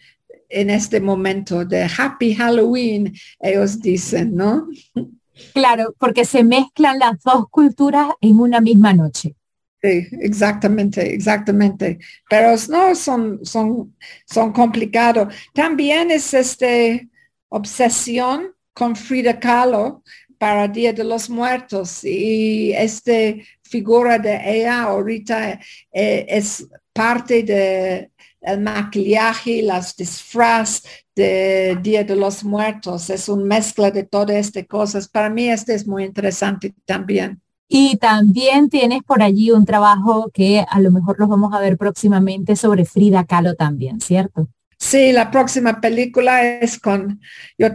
en 0.49 0.71
este 0.71 1.01
momento 1.01 1.65
de 1.65 1.89
Happy 1.97 2.35
Halloween, 2.35 3.15
ellos 3.41 3.81
dicen, 3.81 4.35
¿no? 4.35 4.69
Claro, 5.55 5.95
porque 5.99 6.25
se 6.25 6.43
mezclan 6.43 6.99
las 6.99 7.23
dos 7.23 7.49
culturas 7.51 8.09
en 8.21 8.39
una 8.39 8.61
misma 8.61 8.93
noche. 8.93 9.35
Sí, 9.81 10.09
exactamente, 10.21 11.15
exactamente. 11.15 11.99
Pero 12.29 12.51
no 12.69 12.95
son, 12.97 13.45
son, 13.45 13.95
son 14.27 14.53
complicados. 14.53 15.33
También 15.55 16.11
es 16.11 16.35
este 16.35 17.09
obsesión 17.49 18.55
con 18.73 18.97
Frida 18.97 19.39
Kahlo 19.39 20.03
para 20.37 20.69
Día 20.69 20.93
de 20.93 21.05
los 21.05 21.31
Muertos 21.31 22.05
y 22.05 22.73
este 22.73 23.45
figura 23.63 24.19
de 24.19 24.41
ella 24.45 24.83
ahorita 24.83 25.61
eh, 25.93 26.27
es 26.29 26.67
parte 26.93 27.43
de 27.43 28.11
el 28.41 28.61
maquillaje, 28.61 29.63
las 29.63 29.97
disfraz 29.97 30.83
de 31.15 31.79
Día 31.83 32.05
de 32.05 32.17
los 32.17 32.45
Muertos. 32.45 33.11
Es 33.11 33.29
una 33.29 33.45
mezcla 33.45 33.91
de 33.91 34.05
todas 34.05 34.37
estas 34.37 34.67
cosas. 34.67 35.09
Para 35.09 35.31
mí 35.31 35.49
este 35.49 35.75
es 35.75 35.87
muy 35.87 36.05
interesante 36.05 36.75
también. 36.85 37.41
Y 37.69 37.97
también 37.99 38.71
tienes 38.71 39.03
por 39.03 39.23
allí 39.23 39.51
un 39.51 39.67
trabajo 39.67 40.31
que 40.33 40.65
a 40.69 40.81
lo 40.81 40.91
mejor 40.91 41.19
los 41.19 41.29
vamos 41.29 41.53
a 41.53 41.61
ver 41.61 41.77
próximamente 41.77 42.57
sobre 42.57 42.87
Frida 42.87 43.25
Kahlo 43.25 43.55
también, 43.55 44.01
¿cierto? 44.01 44.49
Sí, 44.81 45.11
la 45.11 45.29
próxima 45.29 45.81
película 45.81 46.45
es 46.61 46.79
con, 46.79 47.21
yo 47.59 47.67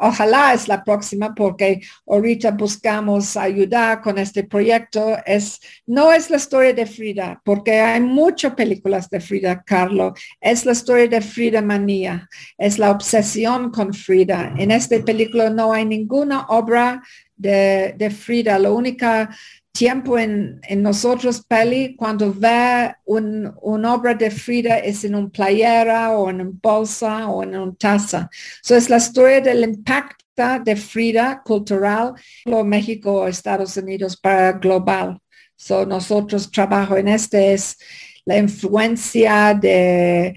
ojalá 0.00 0.54
es 0.54 0.68
la 0.68 0.84
próxima 0.84 1.34
porque 1.34 1.80
ahorita 2.06 2.52
buscamos 2.52 3.36
ayudar 3.36 4.00
con 4.00 4.16
este 4.16 4.44
proyecto. 4.44 5.16
Es, 5.26 5.60
no 5.86 6.12
es 6.12 6.30
la 6.30 6.36
historia 6.36 6.72
de 6.72 6.86
Frida, 6.86 7.42
porque 7.44 7.80
hay 7.80 8.00
muchas 8.00 8.54
películas 8.54 9.10
de 9.10 9.20
Frida 9.20 9.64
Kahlo. 9.64 10.14
Es 10.40 10.64
la 10.64 10.72
historia 10.72 11.08
de 11.08 11.20
Frida 11.20 11.62
Manía, 11.62 12.28
es 12.56 12.78
la 12.78 12.92
obsesión 12.92 13.72
con 13.72 13.92
Frida. 13.92 14.54
En 14.56 14.70
esta 14.70 14.96
película 15.04 15.50
no 15.50 15.72
hay 15.72 15.84
ninguna 15.84 16.46
obra 16.46 17.02
de, 17.34 17.92
de 17.98 18.10
Frida. 18.10 18.56
La 18.60 18.70
única 18.70 19.30
tiempo 19.76 20.18
en, 20.18 20.60
nosotros, 20.78 21.44
Peli, 21.46 21.96
cuando 21.96 22.32
ve 22.32 22.94
un, 23.04 23.52
obra 23.84 24.14
de 24.14 24.30
Frida 24.30 24.78
es 24.78 25.04
en 25.04 25.14
un 25.14 25.30
playera 25.30 26.12
o 26.12 26.30
en 26.30 26.40
un 26.40 26.58
bolsa 26.60 27.28
o 27.28 27.42
en 27.42 27.56
un 27.56 27.76
taza. 27.76 28.28
So 28.62 28.74
es 28.74 28.88
la 28.88 28.96
historia 28.96 29.40
del 29.40 29.64
impacto 29.64 30.24
de 30.64 30.76
Frida 30.76 31.42
cultural 31.44 32.14
en 32.44 32.68
México 32.68 33.12
o 33.12 33.28
Estados 33.28 33.76
Unidos 33.76 34.16
para 34.16 34.52
global. 34.52 35.18
So 35.56 35.86
nosotros 35.86 36.50
trabajo 36.50 36.96
en 36.96 37.08
este 37.08 37.54
es 37.54 37.78
la 38.26 38.38
influencia 38.38 39.54
de 39.54 40.34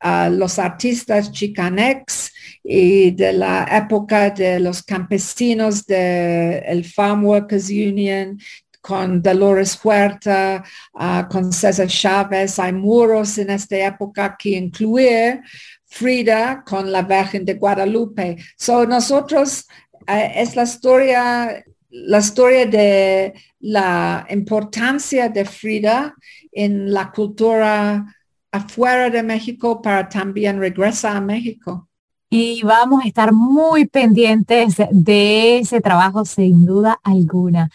ah, 0.00 0.28
los 0.30 0.58
artistas 0.58 1.32
chicanex 1.32 2.32
y 2.62 3.10
de 3.10 3.32
la 3.32 3.66
época 3.70 4.30
de 4.30 4.60
los 4.60 4.82
campesinos 4.82 5.84
del 5.84 6.62
el 6.64 6.84
Farm 6.84 7.24
Workers 7.24 7.68
Union 7.68 8.38
con 8.86 9.22
Dolores 9.22 9.80
Huerta, 9.82 10.62
ah, 10.92 11.26
con 11.30 11.50
César 11.54 11.86
Chávez. 11.86 12.58
Hay 12.58 12.74
muros 12.74 13.38
en 13.38 13.48
esta 13.48 13.78
época 13.78 14.36
que 14.38 14.50
incluye 14.50 15.40
Frida 15.86 16.62
con 16.66 16.92
la 16.92 17.00
Virgen 17.00 17.46
de 17.46 17.54
Guadalupe. 17.54 18.36
So 18.58 18.84
nosotros 18.84 19.66
eh, 20.06 20.32
es 20.36 20.54
la 20.54 20.64
historia, 20.64 21.64
la 21.88 22.18
historia 22.18 22.66
de 22.66 23.32
la 23.60 24.26
importancia 24.28 25.30
de 25.30 25.46
Frida 25.46 26.14
en 26.52 26.92
la 26.92 27.10
cultura 27.10 28.04
afuera 28.52 29.08
de 29.08 29.22
México 29.22 29.80
para 29.80 30.06
también 30.10 30.58
regresar 30.58 31.16
a 31.16 31.20
México. 31.22 31.88
Y 32.28 32.62
vamos 32.62 33.02
a 33.02 33.08
estar 33.08 33.32
muy 33.32 33.86
pendientes 33.86 34.76
de 34.90 35.58
ese 35.60 35.80
trabajo 35.80 36.26
sin 36.26 36.66
duda 36.66 37.00
alguna. 37.02 37.70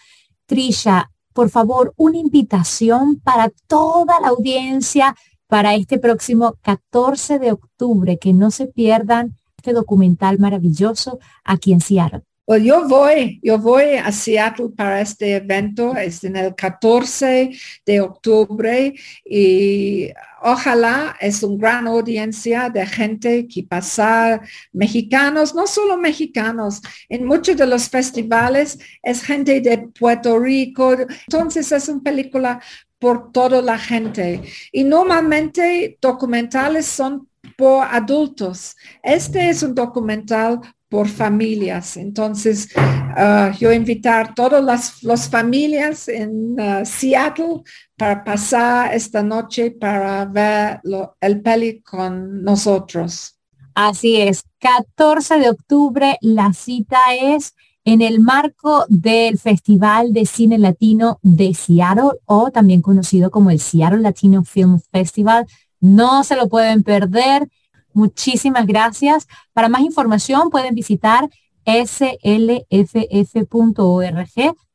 Trisha, 0.50 1.12
por 1.32 1.48
favor, 1.48 1.94
una 1.96 2.18
invitación 2.18 3.20
para 3.22 3.52
toda 3.68 4.18
la 4.18 4.30
audiencia 4.30 5.14
para 5.46 5.76
este 5.76 5.96
próximo 6.00 6.56
14 6.62 7.38
de 7.38 7.52
octubre, 7.52 8.18
que 8.18 8.32
no 8.32 8.50
se 8.50 8.66
pierdan 8.66 9.36
este 9.56 9.72
documental 9.72 10.40
maravilloso 10.40 11.20
aquí 11.44 11.72
en 11.72 11.80
Seattle. 11.80 12.24
Pues 12.50 12.64
yo 12.64 12.88
voy, 12.88 13.38
yo 13.44 13.60
voy 13.60 13.94
a 13.94 14.10
Seattle 14.10 14.70
para 14.76 15.00
este 15.02 15.36
evento, 15.36 15.94
es 15.96 16.24
en 16.24 16.34
el 16.34 16.52
14 16.56 17.56
de 17.86 18.00
octubre 18.00 18.92
y 19.24 20.08
ojalá 20.42 21.16
es 21.20 21.44
una 21.44 21.58
gran 21.58 21.86
audiencia 21.86 22.68
de 22.68 22.84
gente 22.88 23.46
que 23.46 23.62
pasa, 23.62 24.40
mexicanos, 24.72 25.54
no 25.54 25.68
solo 25.68 25.96
mexicanos, 25.96 26.82
en 27.08 27.24
muchos 27.24 27.56
de 27.56 27.68
los 27.68 27.88
festivales 27.88 28.80
es 29.00 29.22
gente 29.22 29.60
de 29.60 29.86
Puerto 29.96 30.36
Rico, 30.36 30.96
entonces 31.28 31.70
es 31.70 31.88
una 31.88 32.02
película 32.02 32.60
por 32.98 33.30
toda 33.30 33.62
la 33.62 33.78
gente 33.78 34.42
y 34.72 34.82
normalmente 34.82 35.96
documentales 36.02 36.86
son 36.86 37.28
por 37.56 37.84
adultos. 37.84 38.76
Este 39.04 39.50
es 39.50 39.62
un 39.62 39.74
documental 39.74 40.60
por 40.90 41.08
familias. 41.08 41.96
Entonces, 41.96 42.68
uh, 42.76 43.56
yo 43.58 43.72
invitar 43.72 44.30
a 44.30 44.34
todas 44.34 45.00
las, 45.02 45.28
familias 45.30 46.08
en 46.08 46.60
uh, 46.60 46.84
Seattle 46.84 47.62
para 47.96 48.24
pasar 48.24 48.92
esta 48.92 49.22
noche 49.22 49.70
para 49.70 50.24
ver 50.26 50.80
el 51.20 51.40
peli 51.40 51.80
con 51.80 52.42
nosotros. 52.42 53.38
Así 53.74 54.16
es, 54.16 54.42
14 54.58 55.38
de 55.38 55.50
octubre 55.50 56.18
la 56.20 56.52
cita 56.52 56.98
es 57.18 57.54
en 57.84 58.02
el 58.02 58.18
marco 58.20 58.84
del 58.88 59.38
Festival 59.38 60.12
de 60.12 60.26
Cine 60.26 60.58
Latino 60.58 61.20
de 61.22 61.54
Seattle 61.54 62.18
o 62.26 62.50
también 62.50 62.82
conocido 62.82 63.30
como 63.30 63.50
el 63.50 63.60
Seattle 63.60 64.00
Latino 64.00 64.44
Film 64.44 64.80
Festival. 64.92 65.46
No 65.78 66.24
se 66.24 66.34
lo 66.34 66.48
pueden 66.48 66.82
perder. 66.82 67.48
Muchísimas 67.92 68.66
gracias. 68.66 69.26
Para 69.52 69.68
más 69.68 69.82
información 69.82 70.50
pueden 70.50 70.74
visitar 70.74 71.28
slff.org, 71.66 72.16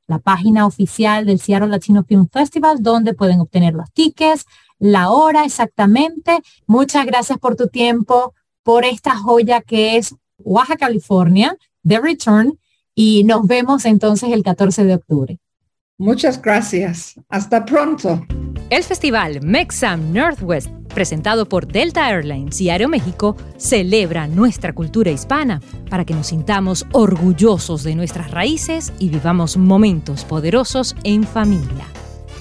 la 0.08 0.19
página 0.19 0.65
oficial 0.65 1.25
del 1.25 1.39
Seattle 1.39 1.69
Latino 1.69 2.04
Film 2.04 2.28
Festival, 2.32 2.78
donde 2.82 3.13
pueden 3.13 3.39
obtener 3.39 3.73
los 3.73 3.91
tickets, 3.91 4.45
la 4.80 5.10
hora 5.10 5.45
exactamente. 5.45 6.39
Muchas 6.67 7.06
gracias 7.06 7.39
por 7.39 7.56
tu 7.56 7.67
tiempo, 7.67 8.34
por 8.63 8.86
esta 8.86 9.15
joya 9.15 9.62
que 9.62 9.97
es 9.97 10.15
Oaxaca, 10.38 10.88
California, 10.88 11.56
The 11.88 11.99
Return, 11.99 12.60
y 12.93 13.23
nos 13.23 13.45
vemos 13.47 13.86
entonces 13.86 14.32
el 14.32 14.43
14 14.43 14.86
de 14.86 14.95
octubre. 14.95 15.39
Muchas 15.97 16.41
gracias. 16.41 17.15
Hasta 17.30 17.63
pronto. 17.65 18.25
El 18.69 18.84
festival 18.84 19.41
Mexam 19.41 20.12
Northwest, 20.12 20.69
presentado 20.95 21.47
por 21.47 21.67
Delta 21.67 22.10
Airlines 22.10 22.60
y 22.60 22.71
Aeroméxico, 22.71 23.38
celebra 23.58 24.25
nuestra 24.25 24.73
cultura 24.73 25.12
hispana 25.12 25.62
para 25.91 26.05
que 26.05 26.15
nos 26.15 26.27
sintamos 26.27 26.88
orgullosos 26.91 27.84
de 27.84 27.93
nuestras 27.93 28.31
raíces 28.31 28.91
y 28.97 29.10
vivamos 29.10 29.58
momentos 29.58 30.25
poderosos 30.25 30.95
en 31.03 31.23
familia. 31.23 31.86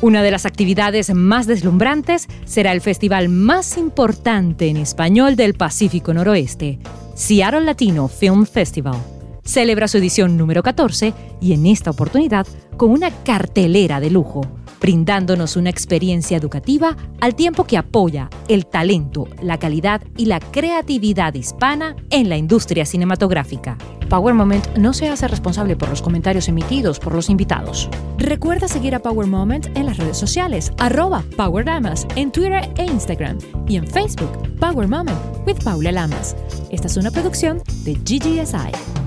Una 0.00 0.22
de 0.22 0.30
las 0.30 0.46
actividades 0.46 1.12
más 1.12 1.46
deslumbrantes 1.46 2.28
será 2.46 2.72
el 2.72 2.80
festival 2.80 3.28
más 3.28 3.76
importante 3.76 4.68
en 4.68 4.78
español 4.78 5.36
del 5.36 5.52
Pacífico 5.52 6.14
Noroeste, 6.14 6.78
Seattle 7.14 7.60
Latino 7.60 8.08
Film 8.08 8.46
Festival 8.46 8.96
celebra 9.44 9.88
su 9.88 9.98
edición 9.98 10.36
número 10.36 10.62
14 10.62 11.12
y 11.40 11.52
en 11.52 11.66
esta 11.66 11.90
oportunidad 11.90 12.46
con 12.76 12.90
una 12.90 13.10
cartelera 13.10 14.00
de 14.00 14.10
lujo, 14.10 14.40
brindándonos 14.80 15.56
una 15.56 15.70
experiencia 15.70 16.36
educativa 16.36 16.96
al 17.20 17.34
tiempo 17.34 17.64
que 17.64 17.78
apoya 17.78 18.28
el 18.48 18.66
talento, 18.66 19.28
la 19.42 19.58
calidad 19.58 20.02
y 20.16 20.26
la 20.26 20.40
creatividad 20.40 21.34
hispana 21.34 21.96
en 22.10 22.28
la 22.28 22.36
industria 22.36 22.84
cinematográfica. 22.84 23.76
Power 24.08 24.34
Moment 24.34 24.76
no 24.76 24.92
se 24.92 25.08
hace 25.08 25.26
responsable 25.28 25.76
por 25.76 25.88
los 25.88 26.02
comentarios 26.02 26.48
emitidos 26.48 26.98
por 26.98 27.14
los 27.14 27.30
invitados. 27.30 27.88
Recuerda 28.18 28.68
seguir 28.68 28.94
a 28.94 29.00
Power 29.00 29.26
Moment 29.26 29.66
en 29.76 29.86
las 29.86 29.96
redes 29.96 30.18
sociales, 30.18 30.72
arroba 30.78 31.24
Power 31.36 31.66
Lamas, 31.66 32.06
en 32.16 32.30
Twitter 32.30 32.70
e 32.76 32.84
Instagram 32.84 33.38
y 33.66 33.76
en 33.76 33.86
Facebook, 33.86 34.30
Power 34.58 34.88
Moment 34.88 35.18
with 35.46 35.62
Paula 35.64 35.92
Lamas. 35.92 36.36
Esta 36.70 36.86
es 36.86 36.96
una 36.96 37.10
producción 37.10 37.62
de 37.84 37.94
GGSI. 37.94 39.03